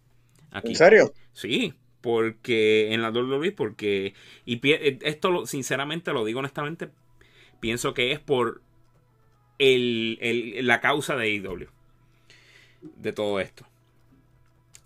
[0.50, 0.68] Aquí.
[0.68, 1.12] ¿En serio?
[1.32, 4.60] Sí, porque en la WWE, porque, y
[5.02, 6.90] esto sinceramente lo digo honestamente,
[7.60, 8.62] pienso que es por
[9.58, 10.18] el,
[10.66, 11.68] la causa de AEW,
[12.96, 13.66] de todo esto.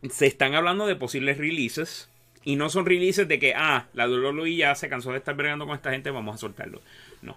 [0.09, 2.09] Se están hablando de posibles releases.
[2.43, 5.67] Y no son releases de que, ah, la WWE ya se cansó de estar bregando
[5.67, 6.81] con esta gente, vamos a soltarlo.
[7.21, 7.37] No.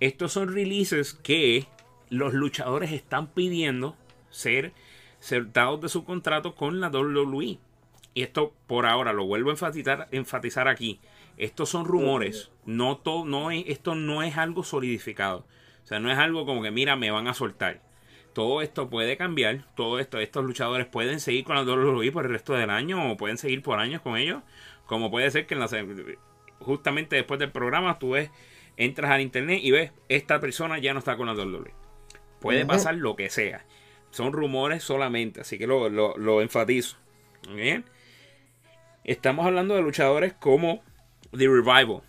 [0.00, 1.66] Estos son releases que
[2.10, 3.96] los luchadores están pidiendo
[4.30, 4.72] ser
[5.20, 7.58] certados de su contrato con la WWE
[8.14, 11.00] y esto por ahora lo vuelvo a enfatizar, enfatizar aquí.
[11.36, 12.50] Estos son rumores.
[12.64, 15.44] No todo, no es, esto no es algo solidificado.
[15.82, 17.82] O sea, no es algo como que, mira, me van a soltar.
[18.34, 19.64] Todo esto puede cambiar.
[19.76, 23.16] Todo esto, estos luchadores pueden seguir con la WWE por el resto del año o
[23.16, 24.42] pueden seguir por años con ellos.
[24.86, 25.68] Como puede ser que en la,
[26.58, 28.30] justamente después del programa tú ves,
[28.76, 31.72] entras al internet y ves, esta persona ya no está con la WWE.
[32.40, 33.64] Puede pasar lo que sea.
[34.10, 36.98] Son rumores solamente, así que lo, lo, lo enfatizo.
[37.54, 37.84] ¿Bien?
[39.04, 40.82] Estamos hablando de luchadores como
[41.30, 42.02] The Revival,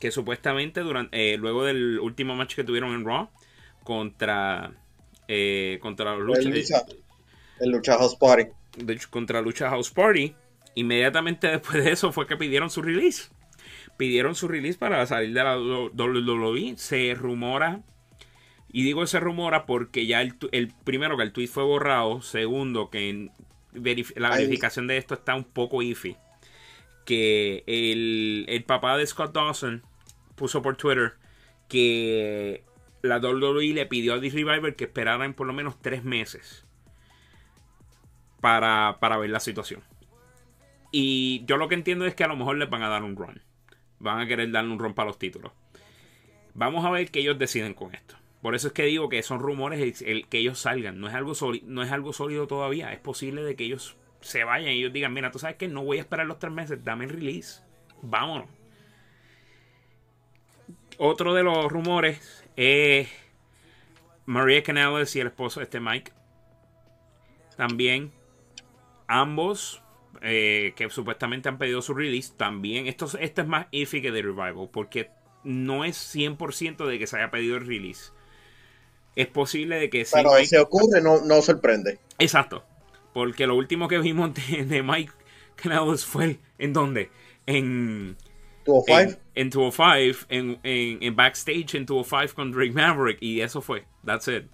[0.00, 3.30] que supuestamente durante, eh, luego del último match que tuvieron en Raw
[3.84, 4.72] contra
[5.28, 6.84] eh, contra los lucha,
[7.60, 8.48] el, lucha, House Party.
[9.10, 10.34] contra Lucha House Party,
[10.74, 13.30] inmediatamente después de eso fue que pidieron su release.
[13.96, 16.76] Pidieron su release para salir de la WWE.
[16.76, 17.82] Se rumora
[18.70, 22.90] y digo se rumora porque ya el, el, primero que el tweet fue borrado, segundo
[22.90, 23.30] que
[24.16, 26.16] la verificación de esto está un poco iffy
[27.08, 29.82] que el, papá de Scott Dawson
[30.34, 31.14] puso por Twitter
[31.66, 32.62] que
[33.02, 36.66] la WWE le pidió a The Revival que esperaran por lo menos tres meses
[38.40, 39.82] para, para ver la situación.
[40.90, 43.16] Y yo lo que entiendo es que a lo mejor les van a dar un
[43.16, 43.42] run.
[43.98, 45.52] Van a querer darle un run para los títulos.
[46.54, 48.16] Vamos a ver qué ellos deciden con esto.
[48.42, 51.00] Por eso es que digo que son rumores el, que ellos salgan.
[51.00, 51.32] No es, algo
[51.64, 52.92] no es algo sólido todavía.
[52.92, 55.84] Es posible de que ellos se vayan y ellos digan, mira, tú sabes que no
[55.84, 57.62] voy a esperar los tres meses, dame el release.
[58.02, 58.48] Vámonos.
[60.98, 63.06] Otro de los rumores es
[64.26, 66.10] Maria Canales y el esposo de este Mike.
[67.56, 68.10] También
[69.06, 69.80] ambos
[70.22, 72.32] eh, que supuestamente han pedido su release.
[72.36, 75.08] También, esto, esto es más iffy que de Revival porque
[75.44, 78.10] no es 100% de que se haya pedido el release.
[79.14, 82.00] Es posible de que Pero si se ocurre, no, no sorprende.
[82.18, 82.64] Exacto.
[83.14, 85.12] Porque lo último que vimos de, Mike
[85.54, 87.10] Canales fue en dónde?
[87.46, 88.16] En
[88.64, 89.27] 205.
[89.38, 93.18] En, 205, en, en, en, backstage en 205 con Drake Maverick.
[93.20, 93.84] Y eso fue.
[94.04, 94.44] That's it.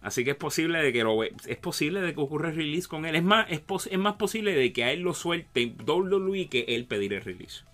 [0.00, 3.04] Así que es posible de que lo es posible de que ocurra el release con
[3.04, 3.14] él.
[3.14, 6.86] Es más, es, es más posible de que a él lo suelte WWE que él
[6.86, 7.64] pedir el release.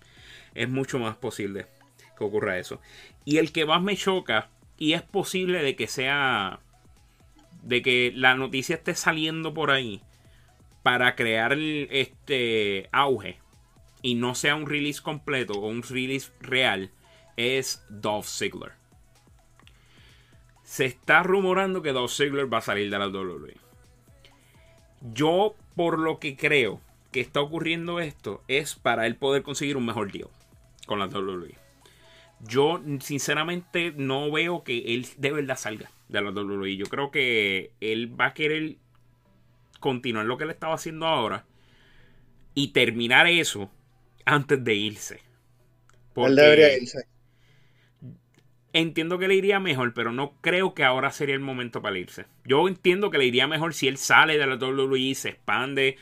[0.53, 1.65] Es mucho más posible
[2.17, 2.81] que ocurra eso.
[3.25, 6.59] Y el que más me choca, y es posible de que sea.
[7.63, 10.01] de que la noticia esté saliendo por ahí
[10.83, 13.39] para crear este auge
[14.01, 16.91] y no sea un release completo o un release real,
[17.37, 18.73] es Dolph Ziggler.
[20.63, 23.57] Se está rumorando que Dolph Ziggler va a salir de la WWE.
[25.13, 26.81] Yo, por lo que creo
[27.11, 30.29] que está ocurriendo esto, es para él poder conseguir un mejor deal
[30.85, 31.55] con la WWE.
[32.41, 36.77] Yo, sinceramente, no veo que él de verdad salga de la WWE.
[36.77, 38.75] Yo creo que él va a querer
[39.79, 41.45] continuar lo que él estaba haciendo ahora
[42.53, 43.71] y terminar eso
[44.25, 45.19] antes de irse.
[46.15, 47.07] él debería irse
[48.73, 52.25] entiendo que le iría mejor, pero no creo que ahora sería el momento para irse.
[52.45, 55.97] Yo entiendo que le iría mejor si él sale de la WWE, se expande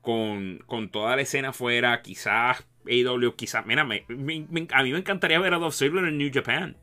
[0.00, 5.58] con, toda la escena afuera, quizás AW, quizás, mira, a mí me encantaría ver a
[5.58, 6.76] Dolph Ziggler en New Japan.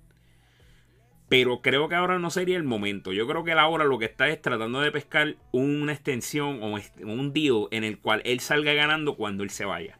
[1.28, 3.12] Pero creo que ahora no sería el momento.
[3.12, 6.78] Yo creo que él ahora lo que está es tratando de pescar una extensión o
[7.02, 10.00] un deal en el cual él salga ganando cuando él se vaya.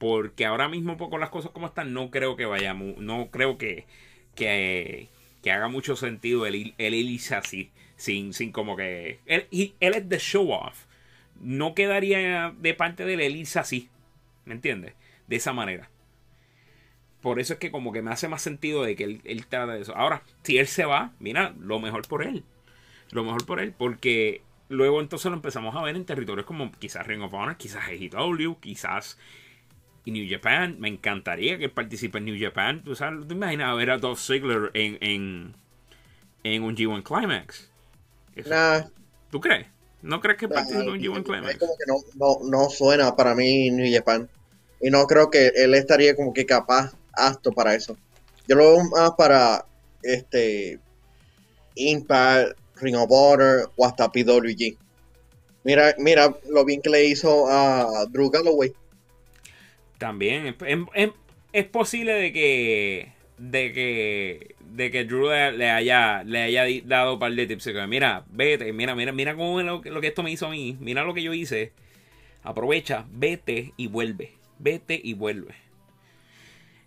[0.00, 2.96] Porque ahora mismo, poco las cosas como están, no creo que vayamos.
[2.96, 3.84] No creo que,
[4.34, 5.10] que,
[5.44, 7.70] haga mucho sentido el, el así.
[7.96, 9.20] Sin, sin como que.
[9.26, 10.86] Él, él es de show off.
[11.38, 13.90] No quedaría de parte de él así.
[14.46, 14.94] ¿Me entiendes?
[15.26, 15.90] De esa manera.
[17.20, 19.74] Por eso es que como que me hace más sentido de que él, él trata
[19.74, 19.94] de eso.
[19.94, 22.42] Ahora, si él se va, mira, lo mejor por él.
[23.10, 23.74] Lo mejor por él.
[23.76, 27.86] Porque luego entonces lo empezamos a ver en territorios como quizás Ring of Honor, quizás
[27.86, 29.18] AEW, quizás
[30.04, 30.76] y New Japan.
[30.78, 32.82] Me encantaría que participe en New Japan.
[32.84, 35.54] ¿Tú, sabes, ¿tú imaginas ver a Dolph Ziggler en, en,
[36.44, 37.70] en un G1 Climax?
[39.30, 39.66] ¿Tú crees?
[40.02, 41.58] ¿No crees que participe en un G1 Climax?
[41.58, 44.28] Como que no, no, no, suena para mí New Japan.
[44.80, 47.96] Y no creo que él estaría como que capaz, apto para eso.
[48.48, 49.66] Yo lo veo más para
[50.02, 50.80] este
[51.74, 54.76] Impact, Ring of Honor o hasta PWG.
[55.62, 58.72] Mira, mira lo bien que le hizo a Drew Galloway.
[60.00, 60.56] También.
[61.52, 67.18] Es, posible de que de que de que Drew le, haya le haya dado un
[67.18, 67.68] par de tips.
[67.86, 70.78] Mira vete mira mira mira cómo lo, lo, que esto me hizo a mí.
[70.80, 71.72] Mira lo que yo hice.
[72.42, 74.32] Aprovecha vete y vuelve.
[74.58, 75.54] Vete y vuelve.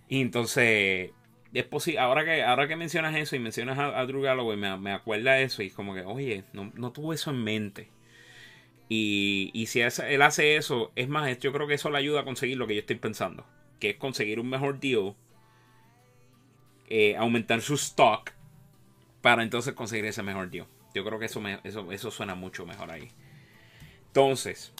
[0.10, 1.12] Y entonces
[1.54, 4.92] es posible ahora que ahora que mencionas eso y mencionas a, Drew Galloway me, me
[4.92, 7.90] acuerda de eso y como que oye no, no tuve eso en mente
[8.90, 12.58] y, si él hace eso, es más, yo creo que eso le ayuda a conseguir
[12.58, 13.46] lo que yo estoy pensando.
[13.80, 15.16] Que es conseguir un mejor deal.
[16.90, 18.32] Eh, aumentar su stock.
[19.22, 20.68] Para entonces conseguir ese mejor deal.
[20.94, 23.10] Yo creo que eso, suena mucho mejor ahí.
[24.08, 24.74] Entonces,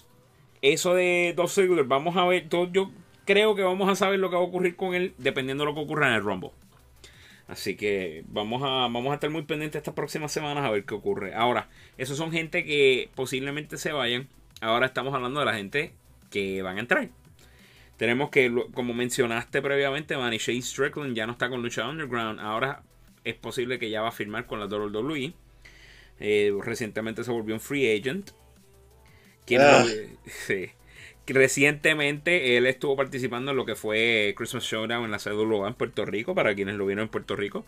[0.62, 2.48] eso de Dos Ziggler, vamos a ver.
[2.50, 2.92] Yo
[3.26, 5.76] creo que vamos a saber lo que va a ocurrir con él dependiendo de lo
[5.76, 6.52] que ocurra en el Rumble.
[7.54, 10.96] Así que vamos a, vamos a estar muy pendientes estas próximas semanas a ver qué
[10.96, 11.36] ocurre.
[11.36, 14.28] Ahora, esos son gente que posiblemente se vayan.
[14.60, 15.94] Ahora estamos hablando de la gente
[16.32, 17.10] que van a entrar.
[17.98, 22.40] Tenemos que, como mencionaste previamente, Manny Shea Strickland ya no está con Lucha Underground.
[22.40, 22.82] Ahora
[23.24, 25.34] es posible que ya va a firmar con la WWE.
[26.20, 28.32] Eh, recientemente se volvió un free agent.
[29.60, 29.86] Ah.
[30.26, 30.72] sí
[31.28, 36.06] recientemente él estuvo participando en lo que fue Christmas Showdown en la CWA en Puerto
[36.06, 37.66] Rico, para quienes lo vieron en Puerto Rico.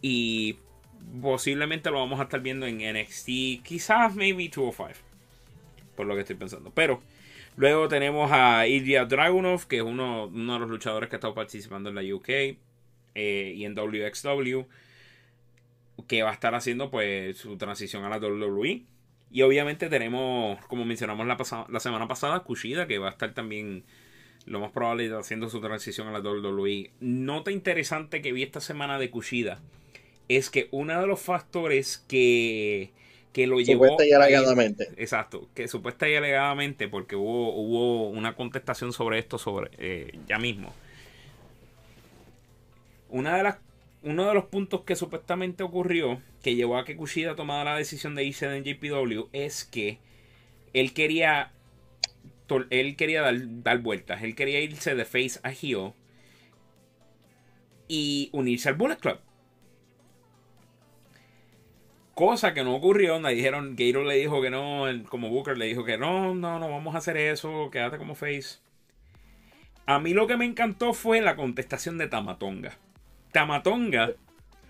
[0.00, 0.56] Y
[1.20, 4.94] posiblemente lo vamos a estar viendo en NXT, quizás maybe 205,
[5.96, 6.72] por lo que estoy pensando.
[6.74, 7.02] Pero
[7.56, 11.90] luego tenemos a Ilya Dragunov, que es uno, de los luchadores que ha estado participando
[11.90, 12.28] en la UK
[13.14, 14.62] eh, y en WXW,
[16.08, 18.82] que va a estar haciendo pues su transición a la WWE.
[19.32, 23.84] Y obviamente tenemos, como mencionamos la, la semana pasada, Kushida, que va a estar también
[24.44, 26.90] lo más probable haciendo su transición a la WWE.
[27.00, 29.60] Nota interesante que vi esta semana de Kushida
[30.28, 32.90] es que uno de los factores que,
[33.32, 33.84] que lo llevó.
[33.84, 34.88] Supuesta y alegadamente.
[34.96, 40.38] exacto, que supuesta y alegadamente, porque hubo, hubo una contestación sobre esto sobre eh, ya
[40.38, 40.74] mismo.
[43.08, 43.56] Una de las
[44.04, 48.14] uno de los puntos que supuestamente ocurrió, que llevó a que Kushida tomara la decisión
[48.14, 49.98] de irse de JPW, es que
[50.72, 51.52] él quería.
[52.70, 54.22] Él quería dar, vueltas.
[54.22, 55.92] Él quería irse de Face a Heel.
[57.88, 59.18] Y unirse al Bullet Club.
[62.14, 63.18] Cosa que no ocurrió.
[63.20, 64.84] Me dijeron, Gator le dijo que no.
[65.08, 67.70] Como Booker le dijo que no, no, no vamos a hacer eso.
[67.70, 68.58] Quédate como Face.
[69.86, 72.76] A mí lo que me encantó fue la contestación de Tamatonga.
[73.32, 74.12] Tamatonga.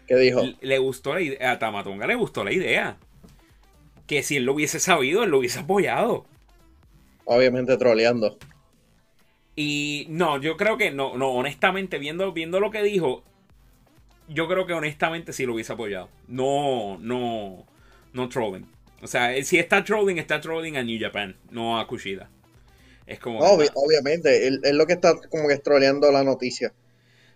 [0.07, 0.43] ¿Qué dijo?
[0.61, 2.97] Le gustó la idea, a Tamatonga le gustó la idea.
[4.07, 6.25] Que si él lo hubiese sabido, él lo hubiese apoyado.
[7.25, 8.39] Obviamente troleando.
[9.55, 13.23] Y no, yo creo que no, no, honestamente, viendo, viendo lo que dijo,
[14.29, 16.09] yo creo que honestamente sí lo hubiese apoyado.
[16.27, 17.67] No, no,
[18.13, 18.67] no trolling.
[19.03, 22.31] O sea, si está trolling, está trolling a New Japan, no a Kushida.
[23.07, 23.41] Es como.
[23.41, 26.73] obviamente, él, es lo que está como que troleando la noticia.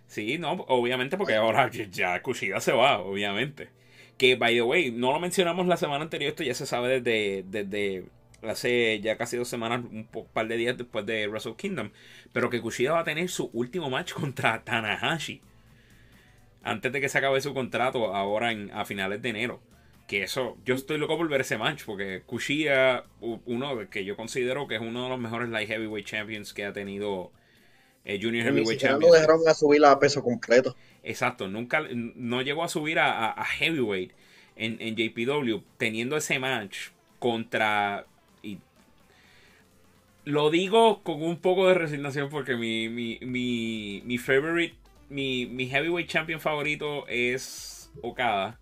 [0.07, 3.69] Sí, no, obviamente, porque ahora ya Kushida se va, obviamente.
[4.17, 7.43] Que, by the way, no lo mencionamos la semana anterior, esto ya se sabe desde,
[7.47, 8.05] desde
[8.41, 11.91] hace ya casi dos semanas, un par de días después de Wrestle Kingdom,
[12.33, 15.41] pero que Kushida va a tener su último match contra Tanahashi.
[16.63, 19.61] Antes de que se acabe su contrato, ahora en, a finales de enero.
[20.07, 24.67] Que eso, yo estoy loco por ver ese match, porque Kushida, uno que yo considero
[24.67, 27.31] que es uno de los mejores light heavyweight champions que ha tenido
[28.07, 29.05] eh, Junior Heavyweight Champions.
[29.05, 30.77] no dejaron a subir a peso completo.
[31.03, 34.13] Exacto, nunca, no llegó a subir a, a, Heavyweight
[34.55, 36.89] en, en JPW, teniendo ese match
[37.19, 38.05] contra
[40.23, 44.75] lo digo con un poco de resignación porque mi, mi, mi, mi favorite,
[45.09, 48.59] mi, mi heavyweight champion favorito es Okada.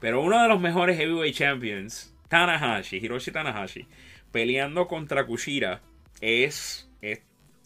[0.00, 3.86] Pero uno de los mejores heavyweight champions, Tanahashi, Hiroshi Tanahashi,
[4.30, 5.82] peleando contra Kushira,
[6.20, 7.22] es, es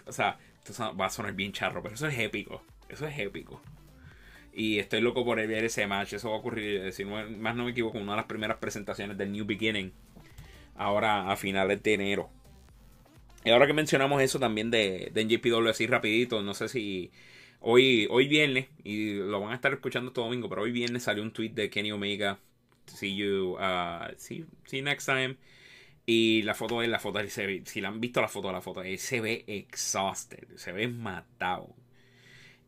[0.07, 2.63] o sea, esto va a sonar bien charro, pero eso es épico.
[2.89, 3.61] Eso es épico.
[4.53, 6.15] Y estoy loco por ver ese match.
[6.15, 9.33] Eso va a ocurrir, si más no me equivoco, una de las primeras presentaciones del
[9.33, 9.93] New Beginning.
[10.77, 12.31] Ahora a finales de enero.
[13.45, 17.11] Y ahora que mencionamos eso también de, de NJPW así rapidito, no sé si
[17.61, 21.23] hoy, hoy viernes, y lo van a estar escuchando todo domingo, pero hoy viernes salió
[21.23, 22.39] un tweet de Kenny Omega.
[22.87, 25.37] See you, uh, see, see next time.
[26.13, 28.55] Y la foto de la foto, se ve, si la han visto la foto de
[28.55, 31.73] la foto, él se ve exhausted, se ve matado.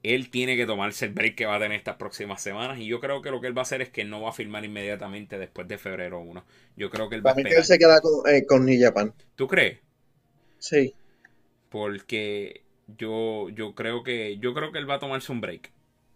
[0.05, 2.79] Él tiene que tomarse el break que va a tener estas próximas semanas.
[2.79, 4.33] Y yo creo que lo que él va a hacer es que no va a
[4.33, 6.45] firmar inmediatamente después de febrero 1.
[6.77, 7.59] Yo creo que él va a esperar.
[7.59, 9.13] él se queda con, eh, con New Japan.
[9.35, 9.81] ¿Tú crees?
[10.61, 10.95] Sí.
[11.69, 12.63] Porque
[12.97, 15.73] yo, yo creo que yo creo que él va a tomarse un break.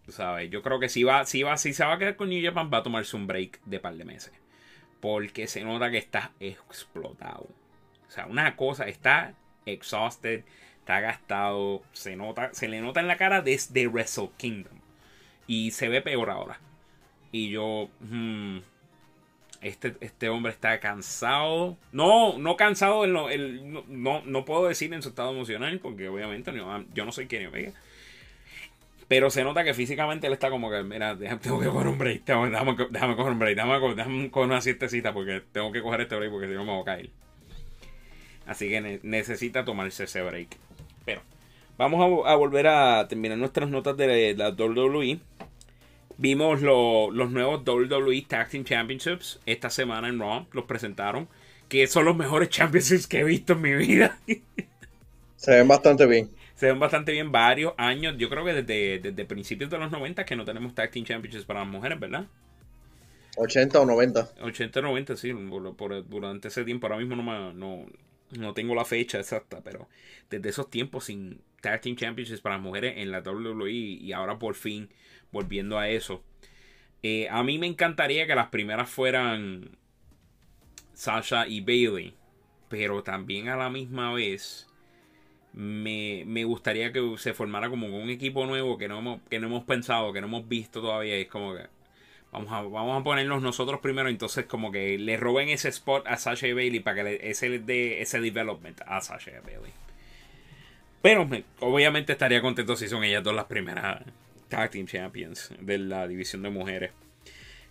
[0.06, 0.48] ¿Sabes?
[0.48, 2.70] Yo creo que si va, si va, si se va a quedar con New Japan,
[2.72, 4.32] va a tomarse un break de par de meses.
[5.06, 7.46] Porque se nota que está explotado.
[8.08, 9.34] O sea, una cosa, está
[9.64, 10.42] exhausted,
[10.80, 14.80] está gastado, se nota, se le nota en la cara desde Wrestle Kingdom.
[15.46, 16.58] Y se ve peor ahora.
[17.30, 17.88] Y yo.
[18.00, 18.58] Hmm,
[19.60, 21.76] este, este hombre está cansado.
[21.92, 26.08] No, no cansado, en lo, el, no, no, puedo decir en su estado emocional, porque
[26.08, 26.52] obviamente
[26.94, 27.72] yo no soy Kenny Omega.
[29.08, 32.24] Pero se nota que físicamente él está como que, mira, tengo que coger un break,
[32.24, 36.16] déjame, déjame, coger un break, déjame, déjame, coger una siestecita porque tengo que coger este
[36.16, 37.10] break porque si no me voy a caer.
[38.46, 40.56] Así que necesita tomarse ese break.
[41.04, 41.22] Pero
[41.78, 45.18] vamos a, volver a terminar nuestras notas de la WWE.
[46.18, 50.46] Vimos los nuevos WWE Tag Team Championships esta semana en Raw.
[50.52, 51.28] Los presentaron.
[51.68, 54.18] Que son los mejores championships que he visto en mi vida.
[55.36, 56.30] Se ven bastante bien.
[56.56, 58.16] Se ven bastante bien varios años.
[58.18, 61.44] Yo creo que desde, desde principios de los 90 que no tenemos Tag Team Championships
[61.44, 62.26] para las mujeres, ¿verdad?
[63.36, 64.30] 80 o 90.
[64.40, 65.30] 80 o 90, sí.
[66.08, 67.86] durante ese tiempo, ahora mismo no, no,
[68.30, 69.88] no tengo la fecha exacta, pero
[70.30, 74.38] desde esos tiempos sin Tag Team Championships para las mujeres en la WWE y ahora
[74.38, 74.88] por fin
[75.30, 76.22] volviendo a eso.
[77.02, 79.76] Eh, a mí me encantaría que las primeras fueran
[80.94, 82.14] Sasha y Bailey.
[82.68, 84.66] Pero también a la misma vez
[85.56, 89.64] me, gustaría que se formara como un equipo nuevo que no, hemos, que no hemos
[89.64, 91.16] pensado, que no hemos visto todavía.
[91.16, 91.64] Es como que
[92.30, 94.08] vamos a, vamos a ponernos nosotros primero.
[94.08, 97.58] Entonces como que le roben ese spot a Sasha y Bailey para que le, ese
[97.58, 99.72] dé ese development a Sasha y Bailey.
[101.02, 101.28] Pero
[101.60, 104.02] obviamente estaría contento si son ellas dos las primeras
[104.48, 106.92] Tag Team Champions de la división de mujeres.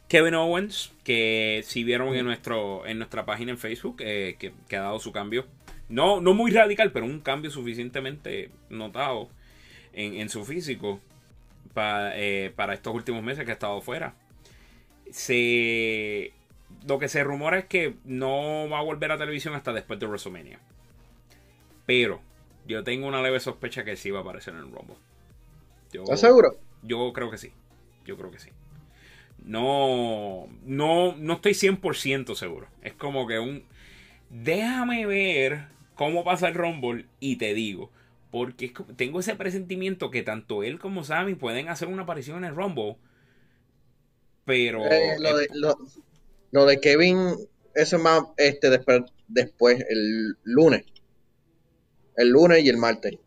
[0.08, 4.82] Kevin Owens, que si vieron en, nuestro, en nuestra página en Facebook, eh, que, ha
[4.82, 5.46] dado su cambio.
[5.90, 9.30] No, no muy radical, pero un cambio suficientemente notado
[9.94, 11.00] en, su físico
[11.76, 14.16] eh, para estos últimos meses que ha estado fuera.
[15.12, 16.34] Se,
[16.88, 20.08] lo que se rumora es que no va a volver a televisión hasta después de
[20.08, 20.60] WrestleMania.
[21.86, 22.20] Pero
[22.68, 24.96] yo tengo una leve sospecha que sí va a aparecer en el Rumble.
[25.94, 26.58] ¿Estás seguro?
[26.82, 27.52] Yo creo que sí.
[28.06, 28.50] Yo creo que sí.
[29.44, 32.68] No, no, no estoy 100% seguro.
[32.82, 33.64] Es como que un...
[34.30, 37.92] Déjame ver cómo pasa el Rumble y te digo.
[38.32, 42.56] Porque tengo ese presentimiento que tanto él como Sammy pueden hacer una aparición en el
[42.56, 42.98] Rumble.
[44.46, 44.86] Pero...
[44.86, 45.18] Eh,
[46.52, 47.34] lo, de, Kevin,
[47.74, 50.86] eso es más este, después, después, el lunes.
[52.16, 53.18] El lunes y el martes.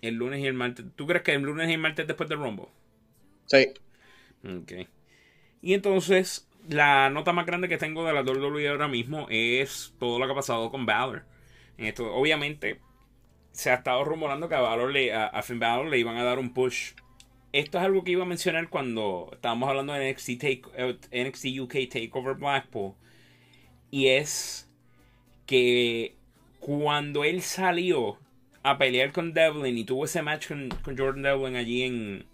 [0.00, 0.86] El lunes y el martes.
[0.96, 2.68] ¿Tú crees que el lunes y el martes después del Rumble?
[3.46, 3.68] Sí.
[4.44, 4.88] Ok.
[5.60, 10.18] Y entonces, la nota más grande que tengo de la WWE ahora mismo es todo
[10.18, 11.24] lo que ha pasado con Balor.
[11.78, 12.80] En esto, obviamente,
[13.52, 16.38] se ha estado rumorando que a, Balor le, a, Finn Balor le iban a dar
[16.38, 16.92] un push.
[17.52, 21.46] Esto es algo que iba a mencionar cuando estábamos hablando de NXT, take, eh, NXT
[21.60, 22.94] UK Takeover Blackpool.
[23.90, 24.68] Y es
[25.46, 26.14] que
[26.60, 28.18] cuando él salió
[28.62, 32.26] a pelear con Devlin y tuvo ese match con, Jordan Devlin allí en,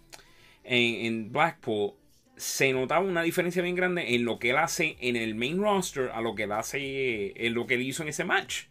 [0.64, 1.92] en, Blackpool,
[2.36, 6.10] se notaba una diferencia bien grande en lo que él hace en el main roster
[6.12, 8.64] a lo que él hace en lo que él hizo en ese match.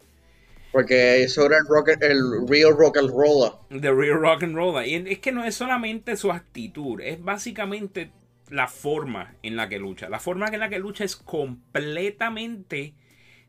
[0.73, 3.53] Porque eso era el, rock, el real rock and roller.
[3.69, 4.87] The real rock and roller.
[4.87, 8.11] Y es que no es solamente su actitud, es básicamente
[8.49, 10.09] la forma en la que lucha.
[10.09, 12.95] La forma en la que lucha es completamente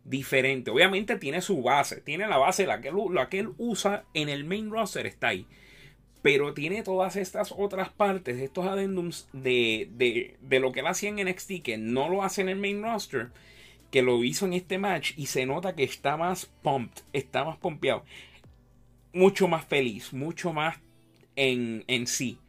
[0.04, 0.70] diferente.
[0.70, 4.44] Obviamente tiene su base, tiene la base, la que, la que él usa en el
[4.44, 5.46] main roster está ahí.
[6.20, 11.08] Pero tiene todas estas otras partes, estos addendums de, de, de lo que él hacía
[11.08, 13.30] en NXT, que no lo hace en el main roster,
[13.94, 17.58] que lo hizo en este match y se nota que está más pumped, está más
[17.58, 18.02] pompeado.
[19.12, 20.80] Mucho más feliz, mucho más
[21.36, 22.40] en, en sí.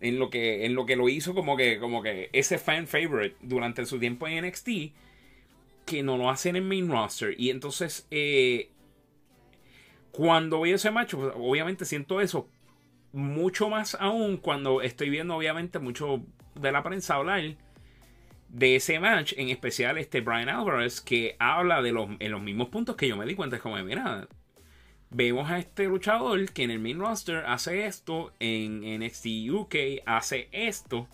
[0.00, 3.36] En lo, que, en lo que lo hizo como que, como que ese fan favorite
[3.40, 4.68] durante su tiempo en NXT
[5.86, 7.36] que no lo hacen en main roster.
[7.38, 8.72] Y entonces, eh,
[10.10, 12.48] cuando veo ese match, pues, obviamente siento eso.
[13.12, 16.24] Mucho más aún cuando estoy viendo, obviamente, mucho
[16.56, 17.54] de la prensa hablar
[18.50, 22.68] de ese match, en especial este Brian Alvarez, que habla de los, en los mismos
[22.68, 23.56] puntos que yo me di cuenta.
[23.56, 24.28] Es como, mira,
[25.10, 29.74] vemos a este luchador que en el main roster hace esto, en NXT UK
[30.06, 31.08] hace esto.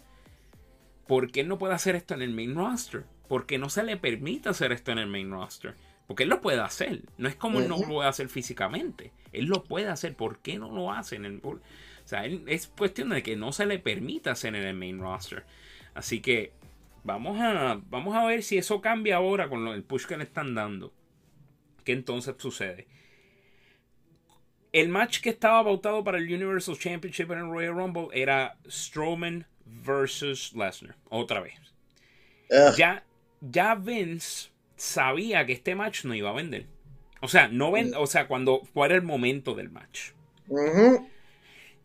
[1.07, 3.05] ¿Por qué no puede hacer esto en el main roster?
[3.29, 5.75] porque no se le permite hacer esto en el main roster.
[6.07, 7.03] Porque él lo puede hacer.
[7.19, 9.13] No es como él no lo puede hacer físicamente.
[9.33, 10.15] Él lo puede hacer.
[10.15, 11.41] ¿Por qué no lo hace en el...
[11.45, 11.59] O
[12.05, 15.45] sea, es cuestión de que no se le permita hacer en el main roster.
[15.95, 16.53] Así que
[17.07, 20.55] vamos a, vamos a ver si eso cambia ahora con el push que le están
[20.55, 20.93] dando.
[21.85, 22.89] ¿Qué entonces sucede?
[24.73, 29.47] El match que estaba pautado para el Universal Championship en el Royal Rumble era Strowman
[29.65, 30.97] versus Lesnar.
[31.09, 31.55] Otra vez.
[32.77, 33.03] Ya
[33.41, 36.67] ya Vince sabía que este match no iba a vender.
[37.21, 40.11] O sea, no ven, o sea, cuando fuera el momento del match.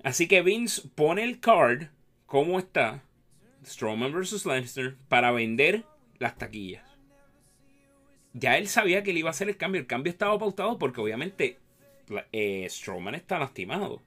[0.04, 1.88] Así que Vince pone el card
[2.26, 3.04] como está,
[3.66, 4.46] Strowman vs.
[4.46, 5.84] Lesnar, para vender
[6.20, 6.86] las taquillas.
[8.34, 9.82] Ya él sabía que le iba a hacer el cambio.
[9.82, 11.60] El cambio estaba pautado porque obviamente
[12.32, 14.02] eh, Strowman está lastimado.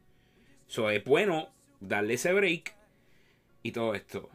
[0.66, 1.50] So es bueno
[1.80, 2.74] darle ese break
[3.62, 4.30] y todo esto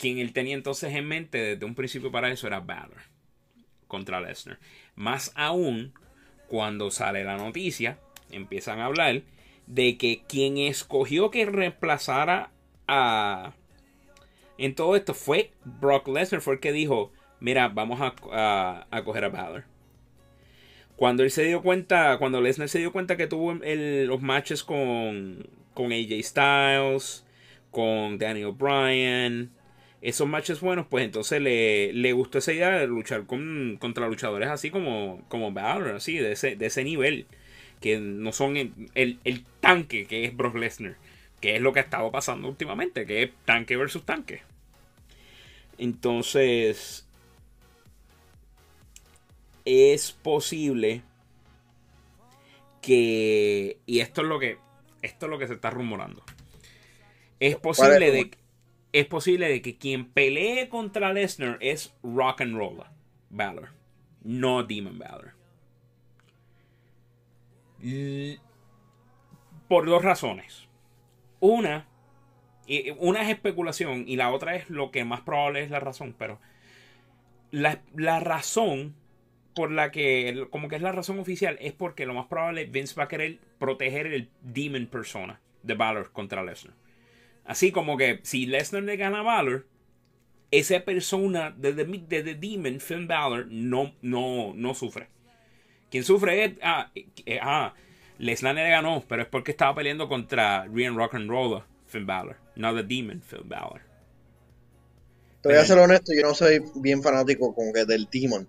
[0.00, 3.02] quien él tenía entonces en mente desde un principio para eso era Balor
[3.86, 4.58] contra Lesnar.
[4.94, 5.92] Más aún
[6.48, 7.98] cuando sale la noticia,
[8.30, 9.22] empiezan a hablar
[9.66, 12.50] de que quien escogió que reemplazara
[14.58, 19.24] En todo esto fue Brock Lesnar, fue el que dijo, mira, vamos a, a, coger
[19.24, 19.64] a Balor.
[20.96, 25.48] Cuando él se dio cuenta, cuando Lesnar se dio cuenta que tuvo los matches con,
[25.72, 27.24] con AJ Styles,
[27.70, 29.50] con Daniel Bryan,
[30.02, 34.48] esos matches buenos, pues entonces le, le gustó esa idea de luchar con, contra luchadores
[34.48, 37.26] así como, como Balor, así, de ese, de ese nivel.
[37.80, 40.96] Que no son el, tanque que es Brock Lesnar.
[41.40, 44.42] Que es lo que ha estado pasando últimamente, que es tanque versus tanque.
[45.78, 47.08] Entonces,
[49.64, 51.02] es posible
[52.82, 54.58] que, y esto es lo que,
[55.02, 56.22] esto es lo que se está rumorando.
[57.38, 58.40] Es posible de que
[58.92, 62.82] es posible de que quien pelee contra Lesnar es Rock and Roll
[63.30, 63.68] Valor,
[64.22, 65.32] no Demon Valor.
[69.68, 70.66] Por dos razones.
[71.40, 71.86] Una,
[72.98, 76.40] una es especulación y la otra es lo que más probable es la razón, pero
[77.50, 78.94] la, la razón
[79.54, 82.94] por la que, como que es la razón oficial, es porque lo más probable Vince
[82.94, 86.74] va a querer proteger el Demon persona de Valor contra Lesnar.
[87.44, 89.66] Así como que si Lesnar le gana a Valor,
[90.50, 95.08] esa persona de The, Demon, Finn Balor, no, no, no sufre.
[95.90, 96.52] Quien sufre es.
[96.62, 97.74] Ah, eh, ah,
[98.20, 102.36] Lesnar le ganó, pero es porque estaba peleando contra Rian Rock and Roller, Finn Balor,
[102.54, 103.80] no The Demon, Finn Balor.
[105.40, 108.46] Te voy a ser honesto, yo no soy bien fanático como que del Demon.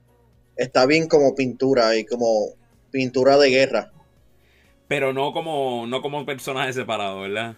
[0.58, 2.50] Está bien como pintura y como
[2.92, 3.94] pintura de guerra.
[4.90, 7.56] Pero no como, no como personaje separado, ¿verdad?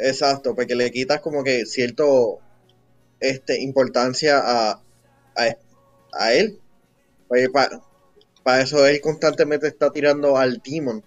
[0.00, 2.40] Exacto, porque le quitas como que cierto
[3.20, 4.82] este importancia a,
[5.36, 6.58] a, él.
[7.52, 7.80] Para,
[8.42, 11.04] para eso él constantemente está tirando al Demon.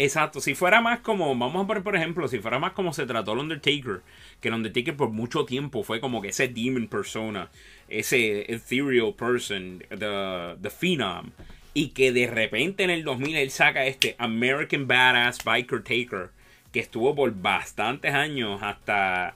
[0.00, 3.04] Exacto, si fuera más como, vamos a poner por ejemplo, si fuera más como se
[3.04, 4.02] trató el Undertaker,
[4.40, 7.50] que el Undertaker por mucho tiempo fue como que ese demon persona,
[7.88, 11.32] ese ethereal person, the, the phenom,
[11.74, 16.30] y que de repente en el 2000 él saca este American Badass Biker Taker,
[16.72, 19.34] que estuvo por bastantes años hasta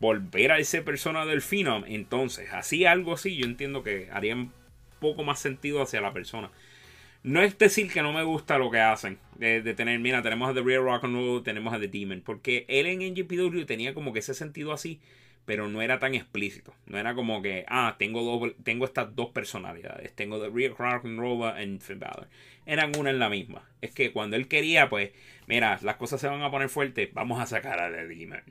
[0.00, 4.50] volver a ese persona del phenom, entonces, así algo así, yo entiendo que haría un
[4.98, 6.50] poco más sentido hacia la persona.
[7.24, 9.18] No es decir que no me gusta lo que hacen.
[9.38, 12.20] De, tener, mira, tenemos a The Real Rock and Roll, tenemos a The Demon.
[12.20, 15.00] Porque él en NGPW tenía como que ese sentido así,
[15.46, 16.74] pero no era tan explícito.
[16.84, 20.12] No era como que, ah, tengo, dos, tengo estas dos personalidades.
[20.14, 22.28] Tengo The Real Rock and Roll and Finn Balor.
[22.66, 23.62] Eran una en la misma.
[23.80, 25.10] Es que cuando él quería, pues,
[25.46, 28.42] mira, las cosas se van a poner fuertes, vamos a sacar a The Demon.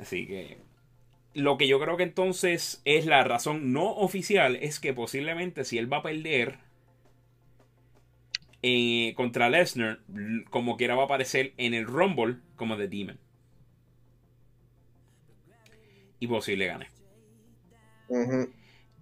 [0.00, 0.56] Así que
[1.34, 5.76] lo que yo creo que entonces es la razón no oficial es que posiblemente si
[5.76, 6.65] él va a perder
[8.68, 10.00] eh, contra Lesnar,
[10.50, 13.16] como quiera va a aparecer en el Rumble como The Demon.
[16.18, 16.88] Y posible gane.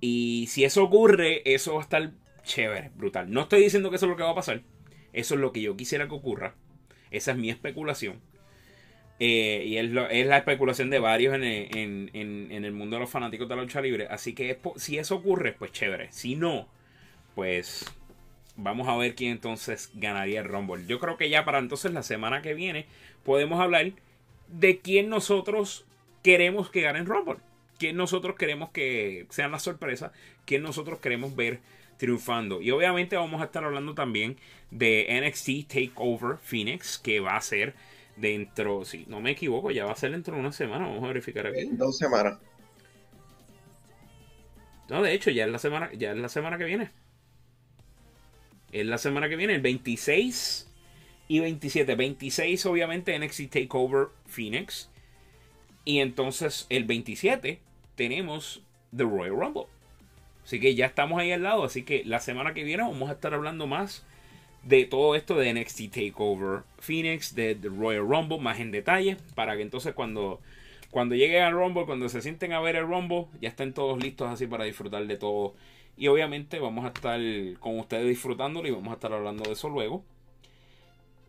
[0.00, 2.12] Y si eso ocurre, eso va a estar
[2.42, 3.32] chévere, brutal.
[3.32, 4.60] No estoy diciendo que eso es lo que va a pasar.
[5.14, 6.56] Eso es lo que yo quisiera que ocurra.
[7.10, 8.20] Esa es mi especulación.
[9.18, 11.42] Eh, y es, la especulación de varios en
[12.12, 14.08] el, mundo de los fanáticos de la lucha libre.
[14.10, 16.12] Así que si eso ocurre, pues chévere.
[16.12, 16.68] Si no,
[17.34, 17.86] pues
[18.56, 20.86] vamos a ver quién entonces ganaría el Rumble.
[20.86, 22.86] Yo creo que ya para entonces la semana que viene
[23.24, 23.92] podemos hablar
[24.48, 25.84] de quién nosotros
[26.22, 27.38] queremos que gane el Rumble.
[27.78, 30.12] Quién nosotros queremos que sean la sorpresa.
[30.44, 31.60] Quién nosotros queremos ver
[31.96, 32.60] triunfando.
[32.60, 34.36] Y obviamente vamos a estar hablando también
[34.70, 37.74] de NXT Takeover Phoenix, que va a ser
[38.16, 40.86] dentro, si no me equivoco, ya va a ser dentro de una semana.
[40.86, 41.60] Vamos a verificar aquí.
[41.60, 42.38] En dos semanas.
[44.88, 46.90] No, de hecho, ya es la semana, ya es la semana que viene.
[48.74, 50.68] Es la semana que viene, el 26
[51.28, 51.94] y 27.
[51.94, 54.90] 26 obviamente NXT Takeover Phoenix.
[55.84, 57.60] Y entonces el 27
[57.94, 58.62] tenemos
[58.94, 59.66] The Royal Rumble.
[60.44, 61.62] Así que ya estamos ahí al lado.
[61.62, 64.04] Así que la semana que viene vamos a estar hablando más
[64.64, 69.18] de todo esto de NXT Takeover Phoenix, de The Royal Rumble, más en detalle.
[69.36, 70.40] Para que entonces cuando,
[70.90, 74.28] cuando lleguen al Rumble, cuando se sienten a ver el Rumble, ya estén todos listos
[74.32, 75.54] así para disfrutar de todo
[75.96, 77.20] y obviamente vamos a estar
[77.60, 80.04] con ustedes disfrutándolo y vamos a estar hablando de eso luego.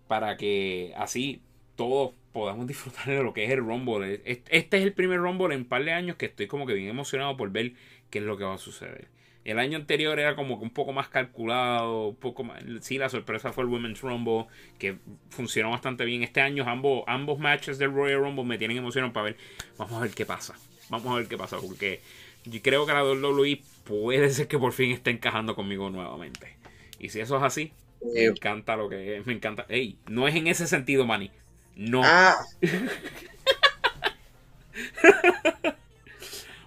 [0.07, 1.41] Para que así
[1.76, 4.22] todos podamos disfrutar de lo que es el Rumble.
[4.26, 6.89] Este es el primer Rumble en un par de años que estoy como que bien
[6.89, 7.74] emocionado por ver
[8.09, 9.07] qué es lo que va a suceder.
[9.45, 12.63] El año anterior era como que un poco más calculado, un poco más...
[12.82, 14.47] Sí, la sorpresa fue el Women's Rumble,
[14.80, 14.97] que
[15.30, 16.24] funcionó bastante bien.
[16.24, 19.38] Este año ambos, ambos matches del Royal Rumble me tienen emocionado para ver.
[19.78, 20.55] Vamos a ver qué pasa.
[20.89, 22.01] Vamos a ver qué pasa, porque
[22.46, 26.56] yo creo que la WWE puede ser que por fin esté encajando conmigo nuevamente.
[27.00, 27.72] Y si eso es así,
[28.14, 29.26] me encanta lo que es.
[29.26, 29.66] Me encanta.
[29.70, 31.32] Ey, no es en ese sentido, Manny.
[31.76, 32.02] No.
[32.04, 32.36] Ah.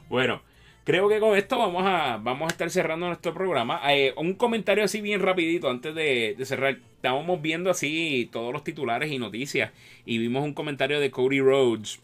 [0.09, 0.43] bueno,
[0.85, 3.81] creo que con esto vamos a, vamos a estar cerrando nuestro programa.
[3.93, 6.79] Eh, un comentario así bien rapidito antes de, de, cerrar.
[6.97, 9.71] Estábamos viendo así todos los titulares y noticias.
[10.05, 12.01] Y vimos un comentario de Cody Rhodes.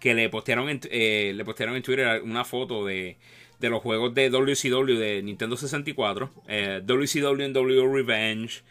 [0.00, 3.16] Que le postearon en, eh, le postearon en Twitter una foto de,
[3.58, 8.62] de los juegos de WCW de Nintendo 64, eh, WCW and W Revenge,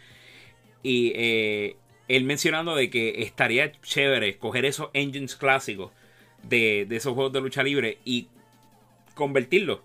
[0.83, 1.75] y eh,
[2.07, 5.91] él mencionando de que estaría chévere coger esos engines clásicos
[6.43, 8.27] de, esos juegos de lucha libre y
[9.13, 9.79] convertirlos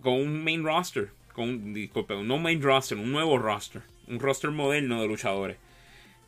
[0.00, 5.02] con un main roster, con, disculpe, no main roster, un nuevo roster, un roster moderno
[5.02, 5.56] de luchadores.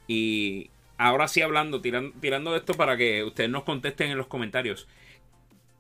[0.09, 4.27] Y ahora sí hablando, tirando, tirando de esto para que ustedes nos contesten en los
[4.27, 4.89] comentarios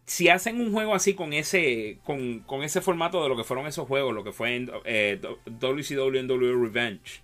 [0.04, 3.86] si hacen un juego así con ese con, ese formato de lo que fueron esos
[3.86, 7.22] juegos, lo que fue en eh, WCW and W Revenge,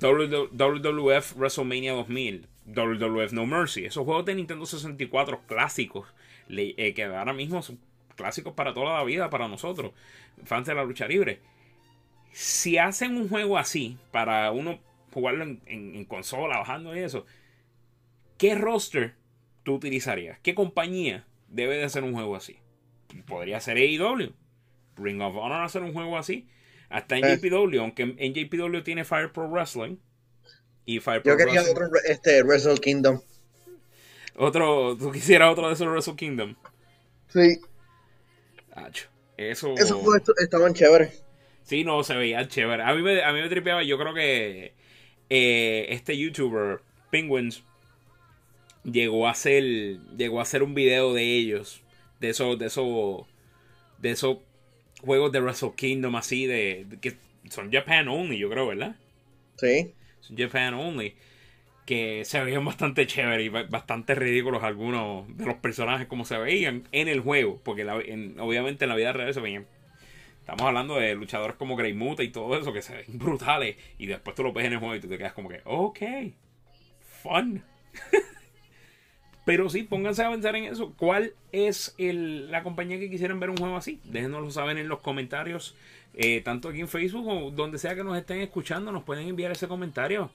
[0.00, 6.06] WWF WrestleMania 2000, WWF No Mercy, esos juegos de Nintendo 64 clásicos,
[6.48, 7.78] eh, que ahora mismo son
[8.16, 9.92] clásicos para toda la vida, para nosotros,
[10.44, 11.40] fans de la lucha libre.
[12.32, 14.78] Si hacen un juego así, para uno
[15.12, 17.26] jugarlo en, en consola, bajando y eso,
[18.36, 19.14] ¿qué roster
[19.62, 20.38] tú utilizarías?
[20.40, 22.58] ¿Qué compañía debe de hacer un juego así.
[23.26, 24.32] Podría ser AEW.
[24.96, 26.48] Ring of Honor hacer un juego así.
[26.88, 29.96] Hasta en JPW, aunque en JPW tiene Fire Pro Wrestling.
[30.84, 33.20] Y Fire Pro Yo quería otro este, Wrestle Kingdom.
[34.36, 36.54] Otro, tú quisieras otro de esos Wrestle Kingdom.
[37.28, 37.60] Sí.
[39.36, 39.74] eso.
[39.74, 41.22] Esos juegos estaban chéveres.
[41.62, 42.82] Sí, no, se veía chévere.
[42.82, 44.74] A mí me, a mí me tripeaba, yo creo que
[45.30, 47.62] eh, este youtuber, Penguins,
[48.84, 49.62] llegó a hacer
[50.16, 51.82] llegó a hacer un video de ellos
[52.20, 53.26] de esos de esos
[53.98, 54.38] de esos
[55.02, 57.16] juegos de Wrestle Kingdom así de, que
[57.50, 58.96] son Japan only yo creo verdad
[59.58, 59.92] sí
[60.36, 61.14] Japan Only,
[61.86, 66.84] que se veían bastante chévere y bastante ridículos algunos de los personajes como se veían
[66.92, 69.66] en el juego, porque obviamente en la vida real se veían.
[70.48, 74.06] Estamos hablando de luchadores como Grey Muta y todo eso que se ven brutales y
[74.06, 75.98] después tú lo ves en el juego y tú te quedas como que, ok,
[77.22, 77.62] fun.
[79.44, 80.94] Pero sí, pónganse a pensar en eso.
[80.96, 84.00] ¿Cuál es la compañía que quisieran ver un juego así?
[84.04, 85.76] Déjenoslo saber en los comentarios,
[86.14, 89.52] eh, tanto aquí en Facebook o donde sea que nos estén escuchando, nos pueden enviar
[89.52, 90.30] ese comentario.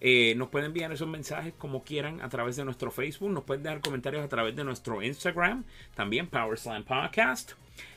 [0.00, 3.30] Eh, nos pueden enviar esos mensajes como quieran a través de nuestro Facebook.
[3.30, 7.52] Nos pueden dejar comentarios a través de nuestro Instagram, también Power Slam Podcast.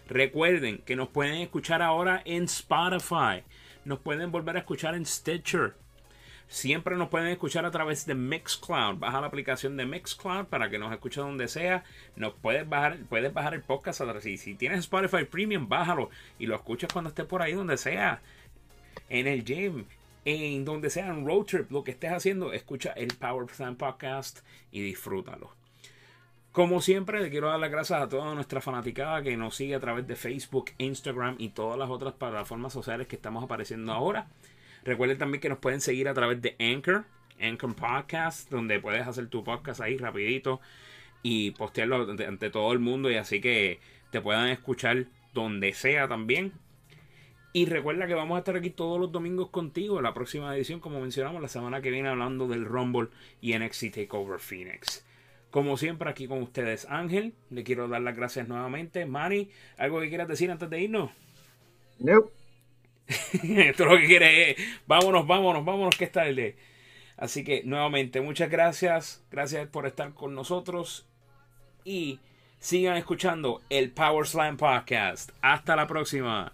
[0.10, 3.44] Recuerden que nos pueden escuchar ahora en Spotify.
[3.86, 5.76] Nos pueden volver a escuchar en Stitcher.
[6.48, 8.98] Siempre nos pueden escuchar a través de Mixcloud.
[8.98, 11.84] Baja la aplicación de Mixcloud para que nos escuche donde sea.
[12.16, 16.56] Nos puedes bajar, puedes bajar el podcast si, si tienes Spotify Premium, bájalo y lo
[16.56, 18.22] escuchas cuando estés por ahí donde sea.
[19.10, 19.86] En el gym,
[20.26, 24.40] en donde sea, en road trip, lo que estés haciendo, escucha el Power Plan Podcast
[24.72, 25.63] y disfrútalo.
[26.54, 29.80] Como siempre, le quiero dar las gracias a toda nuestra fanaticada que nos sigue a
[29.80, 34.28] través de Facebook, Instagram y todas las otras plataformas sociales que estamos apareciendo ahora.
[34.84, 37.06] Recuerden también que nos pueden seguir a través de Anchor,
[37.42, 40.62] Anchor Podcast, donde puedes hacer tu podcast ahí rapidito
[41.24, 43.80] y postearlo ante, todo el mundo y así que
[44.12, 46.52] te puedan escuchar donde sea también.
[47.52, 51.02] Y recuerda que vamos a estar aquí todos los domingos contigo la próxima edición, como
[51.02, 53.10] mencionamos, la semana que viene hablando del Rumble
[53.42, 55.04] y NXT Takeover Phoenix.
[55.54, 57.36] Como siempre, aquí con ustedes, Ángel.
[57.52, 59.06] Le quiero dar las gracias nuevamente.
[59.06, 61.12] Manny, ¿algo que quieras decir antes de irnos?
[62.00, 62.32] No.
[63.44, 66.58] Esto lo que quiere es, vámonos, vámonos, vámonos, que es tarde.
[67.18, 69.24] Así que nuevamente, muchas gracias.
[69.30, 71.08] Gracias por estar con nosotros.
[71.86, 72.20] Y
[72.58, 75.30] sigan escuchando el Power Slam Podcast.
[75.44, 76.52] Hasta la próxima.